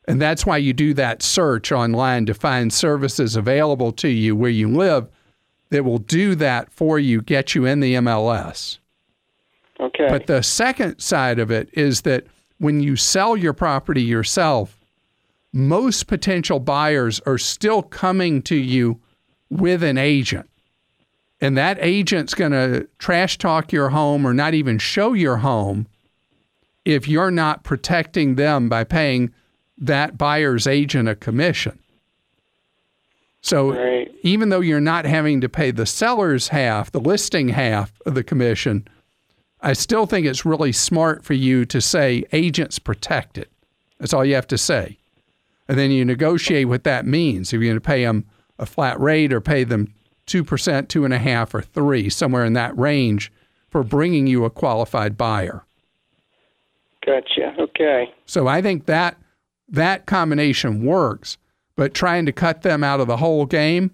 And 0.08 0.20
that's 0.20 0.44
why 0.44 0.58
you 0.58 0.74
do 0.74 0.96
that 0.96 1.22
search 1.22 1.72
online 1.72 2.26
to 2.26 2.34
find 2.34 2.74
services 2.74 3.36
available 3.36 3.92
to 3.94 4.08
you 4.08 4.36
where 4.36 4.50
you 4.50 4.70
live 4.70 5.08
that 5.70 5.86
will 5.86 6.00
do 6.00 6.34
that 6.36 6.72
for 6.72 6.98
you, 6.98 7.22
get 7.22 7.54
you 7.54 7.66
in 7.66 7.80
the 7.80 7.94
MLS. 7.96 8.80
Okay. 9.80 10.08
But 10.10 10.28
the 10.28 10.42
second 10.44 11.00
side 11.00 11.40
of 11.40 11.52
it 11.52 11.70
is 11.74 12.02
that 12.02 12.26
when 12.60 12.80
you 12.82 12.96
sell 12.96 13.36
your 13.36 13.54
property 13.54 14.02
yourself, 14.04 14.78
most 15.52 16.08
potential 16.08 16.60
buyers 16.60 17.20
are 17.26 17.38
still 17.38 17.82
coming 17.82 18.42
to 18.44 18.56
you 18.56 19.00
with 19.50 19.84
an 19.84 19.98
agent. 19.98 20.50
And 21.42 21.58
that 21.58 21.78
agent's 21.82 22.34
going 22.34 22.54
to 22.54 22.88
trash 23.00 23.38
talk 23.38 23.72
your 23.72 23.90
home 23.90 24.26
or 24.26 24.34
not 24.34 24.54
even 24.54 24.80
show 24.80 25.14
your 25.14 25.38
home 25.38 25.88
if 26.86 27.08
you're 27.08 27.32
not 27.32 27.64
protecting 27.64 28.36
them 28.36 28.70
by 28.70 28.84
paying 28.84 29.34
that 29.78 30.18
buyer's 30.18 30.68
agent 30.68 31.10
a 31.10 31.16
commission. 31.16 31.78
So 33.42 33.74
Right. 33.74 34.10
even 34.24 34.50
though 34.50 34.62
you're 34.62 34.80
not 34.80 35.06
having 35.06 35.42
to 35.42 35.50
pay 35.50 35.72
the 35.72 35.86
seller's 35.86 36.48
half, 36.50 36.92
the 36.92 37.02
listing 37.02 37.50
half 37.50 37.92
of 38.06 38.16
the 38.16 38.24
commission, 38.24 38.88
I 39.64 39.72
still 39.72 40.06
think 40.06 40.28
it's 40.28 40.46
really 40.46 40.74
smart 40.74 41.24
for 41.24 41.34
you 41.34 41.66
to 41.66 41.80
say 41.80 42.26
agents 42.34 42.80
protect 42.80 43.38
it. 43.38 43.50
That's 43.98 44.14
all 44.14 44.26
you 44.26 44.36
have 44.36 44.48
to 44.48 44.58
say. 44.58 44.98
And 45.70 45.80
then 45.80 45.90
you 45.90 46.04
negotiate 46.04 46.68
what 46.68 46.84
that 46.84 47.06
means. 47.06 47.54
If 47.54 47.62
you're 47.62 47.70
going 47.70 47.78
to 47.78 47.82
pay 47.82 48.04
them 48.04 48.26
a 48.60 48.66
flat 48.66 49.00
rate 49.00 49.32
or 49.32 49.40
pay 49.40 49.64
them 49.64 49.94
2%, 50.28 50.44
2.5, 50.44 51.54
or 51.54 51.62
three, 51.62 52.10
somewhere 52.10 52.44
in 52.44 52.54
that 52.54 52.78
range 52.78 53.32
for 53.70 53.84
bringing 53.84 54.28
you 54.28 54.44
a 54.44 54.50
qualified 54.50 55.18
buyer. 55.18 55.66
Gotcha. 57.06 57.56
Okay. 57.58 58.14
So 58.26 58.48
I 58.48 58.62
think 58.62 58.86
that 58.86 59.18
that 59.70 60.06
combination 60.06 60.86
works, 60.86 61.38
but 61.78 61.94
trying 61.94 62.26
to 62.26 62.34
cut 62.34 62.64
them 62.64 62.84
out 62.84 63.00
of 63.00 63.08
the 63.08 63.18
whole 63.18 63.46
game, 63.46 63.92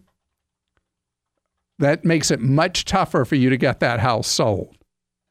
that 1.77 2.03
makes 2.03 2.31
it 2.31 2.39
much 2.39 2.85
tougher 2.85 3.23
for 3.23 3.35
you 3.35 3.51
to 3.51 3.57
get 3.57 3.79
that 3.79 3.99
house 3.99 4.27
sold. 4.27 4.78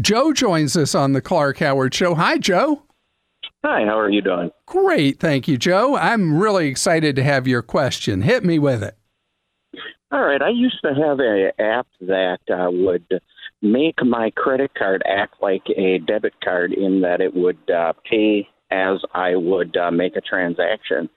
Joe 0.00 0.32
joins 0.32 0.76
us 0.76 0.94
on 0.94 1.12
the 1.12 1.20
Clark 1.20 1.58
Howard 1.58 1.94
Show. 1.94 2.14
Hi, 2.14 2.38
Joe. 2.38 2.82
Hi, 3.64 3.84
how 3.84 3.98
are 3.98 4.10
you 4.10 4.22
doing? 4.22 4.50
Great. 4.66 5.20
Thank 5.20 5.46
you, 5.46 5.58
Joe. 5.58 5.96
I'm 5.96 6.38
really 6.38 6.68
excited 6.68 7.14
to 7.16 7.22
have 7.22 7.46
your 7.46 7.62
question. 7.62 8.22
Hit 8.22 8.44
me 8.44 8.58
with 8.58 8.82
it. 8.82 8.96
All 10.10 10.22
right, 10.22 10.42
I 10.42 10.50
used 10.50 10.78
to 10.82 10.94
have 10.94 11.20
an 11.20 11.52
app 11.58 11.86
that 12.00 12.40
uh, 12.50 12.70
would 12.70 13.20
make 13.62 14.04
my 14.04 14.30
credit 14.30 14.72
card 14.74 15.02
act 15.06 15.36
like 15.40 15.62
a 15.76 15.98
debit 15.98 16.34
card 16.42 16.72
in 16.72 17.00
that 17.02 17.20
it 17.20 17.34
would 17.34 17.70
uh, 17.70 17.92
pay 18.10 18.48
as 18.70 18.98
I 19.14 19.36
would 19.36 19.76
uh, 19.76 19.90
make 19.90 20.16
a 20.16 20.20
transaction. 20.20 21.08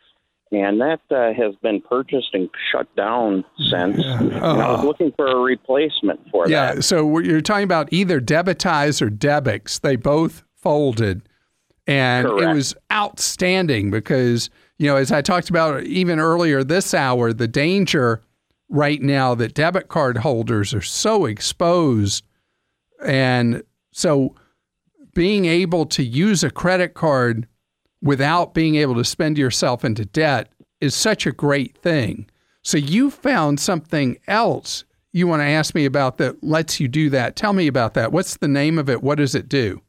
And 0.52 0.80
that 0.80 1.00
uh, 1.12 1.34
has 1.34 1.56
been 1.64 1.82
purchased 1.82 2.30
and 2.34 2.50
shut 2.72 2.94
down 2.96 3.44
since. 3.70 3.98
And 4.06 4.34
I 4.36 4.72
was 4.72 4.80
Oh. 4.84 4.88
looking 4.88 5.12
for 5.18 5.26
a 5.28 5.38
replacement 5.40 6.20
for 6.32 6.48
Yeah. 6.48 6.68
that. 6.68 6.76
Yeah, 6.76 6.82
so 6.82 7.20
you're 7.20 7.42
talking 7.42 7.64
about 7.64 7.92
either 7.92 8.22
Debitize 8.22 9.02
or 9.02 9.10
Debix. 9.10 9.82
They 9.82 9.96
both 9.96 10.44
folded. 10.56 11.24
And 11.88 12.26
it 12.28 12.48
was 12.54 12.76
outstanding 12.92 13.92
because, 13.92 14.50
you 14.80 14.88
know, 14.88 14.96
as 14.96 15.12
I 15.12 15.22
talked 15.22 15.50
about 15.50 15.84
even 15.84 16.20
earlier 16.20 16.64
this 16.64 16.94
hour, 16.94 17.32
the 17.34 17.48
danger 17.48 18.22
right 18.70 19.02
now 19.02 19.36
that 19.36 19.54
debit 19.54 19.88
card 19.88 20.18
holders 20.18 20.74
are 20.74 20.82
so 20.82 21.26
exposed. 21.26 22.24
And 23.06 23.62
so 23.92 24.34
being 25.14 25.46
able 25.46 25.86
to 25.88 26.04
use 26.04 26.44
a 26.44 26.50
credit 26.50 26.94
card 26.96 27.48
without 28.06 28.54
being 28.54 28.76
able 28.76 28.96
to 28.96 29.04
spend 29.04 29.38
yourself 29.38 29.84
into 29.84 30.06
debt 30.06 30.50
is 30.80 30.96
such 30.96 31.26
a 31.26 31.32
great 31.34 31.78
thing. 31.78 32.30
So 32.62 32.78
you 32.78 33.12
found 33.12 33.60
something 33.60 34.18
else 34.28 34.86
you 35.16 35.28
want 35.28 35.42
to 35.42 35.46
ask 35.46 35.74
me 35.74 35.86
about 35.86 36.18
that 36.18 36.44
lets 36.44 36.82
you 36.82 36.90
do 36.90 37.10
that. 37.12 37.38
Tell 37.38 37.54
me 37.54 37.68
about 37.68 37.94
that. 37.94 38.12
What's 38.12 38.36
the 38.36 38.50
name 38.50 38.78
of 38.78 38.90
it? 38.90 39.02
What 39.02 39.18
does 39.18 39.34
it 39.34 39.48
do? 39.48 39.82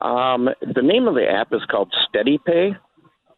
Um, 0.00 0.48
the 0.62 0.80
name 0.82 1.06
of 1.06 1.14
the 1.14 1.28
app 1.30 1.52
is 1.52 1.60
called 1.70 1.94
SteadyPay, 2.08 2.74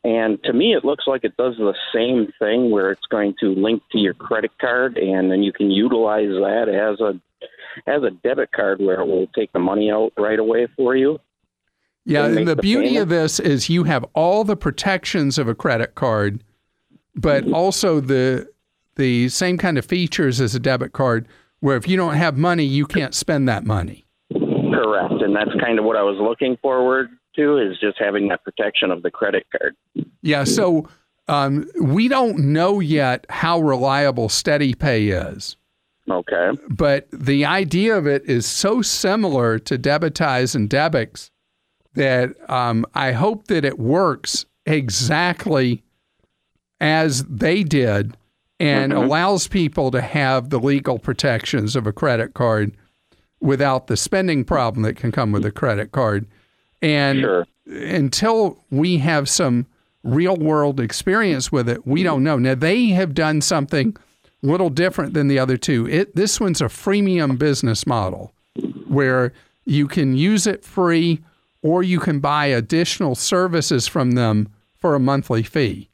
and 0.05 0.42
to 0.44 0.53
me, 0.53 0.75
it 0.75 0.85
looks 0.85 1.09
like 1.09 1.25
it 1.25 1.37
does 1.37 1.57
the 1.57 1.75
same 1.92 2.33
thing 2.38 2.71
where 2.71 2.92
it's 2.92 3.07
going 3.11 3.35
to 3.40 3.49
link 3.49 3.83
to 3.90 3.99
your 3.99 4.14
credit 4.14 4.53
card, 4.61 4.97
and 4.97 5.29
then 5.29 5.42
you 5.42 5.53
can 5.53 5.73
utilize 5.73 6.29
that 6.29 6.68
as 6.68 7.01
a 7.01 7.21
as 7.90 8.03
a 8.05 8.11
debit 8.11 8.53
card 8.53 8.81
where 8.81 9.01
it 9.01 9.07
will 9.07 9.27
take 9.35 9.53
the 9.53 9.59
money 9.59 9.90
out 9.90 10.12
right 10.16 10.38
away 10.38 10.68
for 10.77 10.94
you. 10.94 11.18
Yeah, 12.09 12.25
and 12.25 12.49
the 12.49 12.55
the 12.55 12.62
beauty 12.62 12.88
payment? 12.88 13.03
of 13.03 13.09
this 13.11 13.38
is 13.38 13.68
you 13.68 13.85
have 13.85 14.03
all 14.14 14.42
the 14.42 14.57
protections 14.57 15.37
of 15.37 15.47
a 15.47 15.55
credit 15.55 15.94
card, 15.94 16.42
but 17.14 17.53
also 17.53 18.01
the 18.01 18.49
the 18.97 19.29
same 19.29 19.59
kind 19.59 19.77
of 19.77 19.85
features 19.85 20.40
as 20.40 20.55
a 20.55 20.59
debit 20.59 20.92
card 20.92 21.29
where 21.61 21.77
if 21.77 21.87
you 21.87 21.99
don't 21.99 22.14
have 22.14 22.38
money, 22.38 22.64
you 22.64 22.87
can't 22.87 23.14
spend 23.14 23.47
that 23.49 23.64
money. 23.64 24.07
Correct, 24.33 25.21
and 25.21 25.37
that's 25.37 25.51
kind 25.61 25.79
of 25.79 25.85
what 25.85 25.97
I 25.97 26.03
was 26.03 26.16
looking 26.18 26.57
forward 26.62 27.11
to 27.37 27.59
is 27.59 27.79
just 27.79 27.99
having 27.99 28.29
that 28.29 28.42
protection 28.42 28.90
of 28.90 29.03
the 29.03 29.11
credit 29.11 29.47
card. 29.57 29.77
Yeah, 30.23 30.44
so 30.44 30.88
um, 31.29 31.68
we 31.79 32.09
don't 32.09 32.38
know 32.38 32.81
yet 32.81 33.27
how 33.29 33.61
reliable 33.61 34.29
SteadyPay 34.29 35.35
is. 35.35 35.57
Okay. 36.11 36.53
but 36.71 37.07
the 37.12 37.44
idea 37.44 37.94
of 37.94 38.07
it 38.07 38.25
is 38.25 38.47
so 38.47 38.81
similar 38.81 39.59
to 39.59 39.77
Debitize 39.77 40.55
and 40.55 40.71
Debix 40.71 41.29
that 41.98 42.30
um, 42.48 42.87
I 42.94 43.12
hope 43.12 43.48
that 43.48 43.64
it 43.64 43.79
works 43.79 44.46
exactly 44.64 45.83
as 46.81 47.25
they 47.25 47.62
did 47.64 48.16
and 48.60 48.92
allows 48.92 49.46
people 49.48 49.90
to 49.90 50.00
have 50.00 50.50
the 50.50 50.58
legal 50.60 50.98
protections 50.98 51.77
of 51.77 51.87
a 51.87 51.92
credit 51.92 52.35
card 52.35 52.73
without 53.40 53.87
the 53.88 53.96
spending 53.96 54.44
problem 54.44 54.83
that 54.83 54.96
can 54.96 55.12
come 55.12 55.33
with 55.33 55.44
a 55.44 55.50
credit 55.50 55.92
card. 55.92 56.27
And 56.81 57.20
Sure. 57.20 57.46
until 57.66 58.64
we 58.70 58.98
have 58.98 59.29
some 59.29 59.66
real 60.04 60.37
world 60.37 60.81
experience 60.81 61.50
with 61.52 61.68
it, 61.68 61.87
we 61.87 62.02
don't 62.02 62.23
know. 62.23 62.38
Now 62.38 62.54
they 62.54 62.87
have 62.87 63.14
done 63.14 63.40
something 63.40 63.96
a 64.42 64.46
little 64.46 64.70
different 64.70 65.14
than 65.14 65.27
the 65.29 65.38
other 65.38 65.56
two. 65.56 65.88
It 65.88 66.14
this 66.14 66.40
one's 66.40 66.60
a 66.60 66.66
freemium 66.66 67.38
business 67.38 67.87
model 67.87 68.33
where 68.87 69.33
you 69.64 69.87
can 69.88 70.16
use 70.16 70.46
it 70.46 70.64
free 70.64 71.20
or 71.63 71.83
you 71.83 71.98
can 72.00 72.21
buy 72.21 72.46
additional 72.46 73.15
services 73.15 73.87
from 73.87 74.13
them 74.13 74.48
for 74.77 74.94
a 74.94 75.00
monthly 75.00 75.42
fee. 75.42 75.88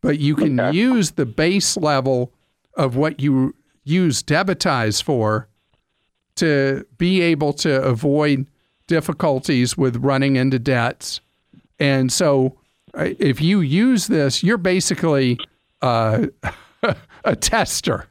But 0.00 0.18
you 0.18 0.34
can 0.36 0.58
Okay. 0.58 0.76
use 0.76 1.12
the 1.12 1.26
base 1.26 1.76
level 1.76 2.32
of 2.74 2.96
what 2.96 3.20
you 3.20 3.54
use 3.84 4.22
Debitize 4.22 5.02
for 5.02 5.48
to 6.36 6.84
be 6.98 7.20
able 7.22 7.52
to 7.54 7.82
avoid 7.82 8.46
difficulties 8.88 9.76
with 9.76 9.96
running 9.96 10.36
into 10.36 10.58
debts. 10.58 11.20
And 11.78 12.12
so 12.12 12.56
uh, 12.94 13.10
if 13.18 13.40
you 13.40 13.60
use 13.60 14.06
this, 14.08 14.42
you're 14.42 14.58
basically 14.58 15.38
uh, 15.82 16.26
a 17.24 17.36
tester. 17.36 18.06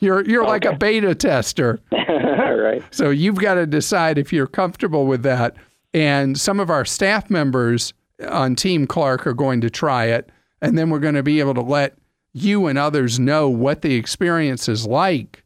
You're 0.00 0.24
you're 0.24 0.46
like 0.46 0.64
a 0.64 0.74
beta 0.74 1.14
tester. 1.14 1.78
right. 1.92 2.82
So 2.90 3.10
you've 3.10 3.36
got 3.38 3.54
to 3.54 3.66
decide 3.66 4.16
if 4.18 4.32
you're 4.32 4.46
comfortable 4.46 5.06
with 5.06 5.22
that. 5.24 5.56
And 5.92 6.38
some 6.38 6.60
of 6.60 6.70
our 6.70 6.84
staff 6.84 7.30
members 7.30 7.92
on 8.28 8.54
Team 8.54 8.86
Clark 8.86 9.26
are 9.26 9.34
going 9.34 9.60
to 9.62 9.70
try 9.70 10.06
it, 10.06 10.30
and 10.60 10.78
then 10.78 10.90
we're 10.90 10.98
going 10.98 11.14
to 11.14 11.22
be 11.22 11.40
able 11.40 11.54
to 11.54 11.62
let 11.62 11.96
you 12.32 12.66
and 12.66 12.78
others 12.78 13.18
know 13.18 13.48
what 13.48 13.82
the 13.82 13.94
experience 13.94 14.68
is 14.68 14.86
like. 14.86 15.44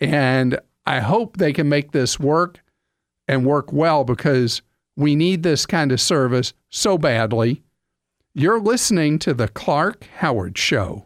And 0.00 0.58
I 0.84 1.00
hope 1.00 1.36
they 1.36 1.52
can 1.52 1.68
make 1.68 1.92
this 1.92 2.20
work 2.20 2.62
and 3.26 3.46
work 3.46 3.72
well 3.72 4.04
because 4.04 4.62
we 4.96 5.16
need 5.16 5.42
this 5.42 5.66
kind 5.66 5.92
of 5.92 6.00
service 6.00 6.52
so 6.68 6.98
badly. 6.98 7.62
You're 8.34 8.60
listening 8.60 9.18
to 9.20 9.32
the 9.32 9.48
Clark 9.48 10.04
Howard 10.18 10.58
Show. 10.58 11.05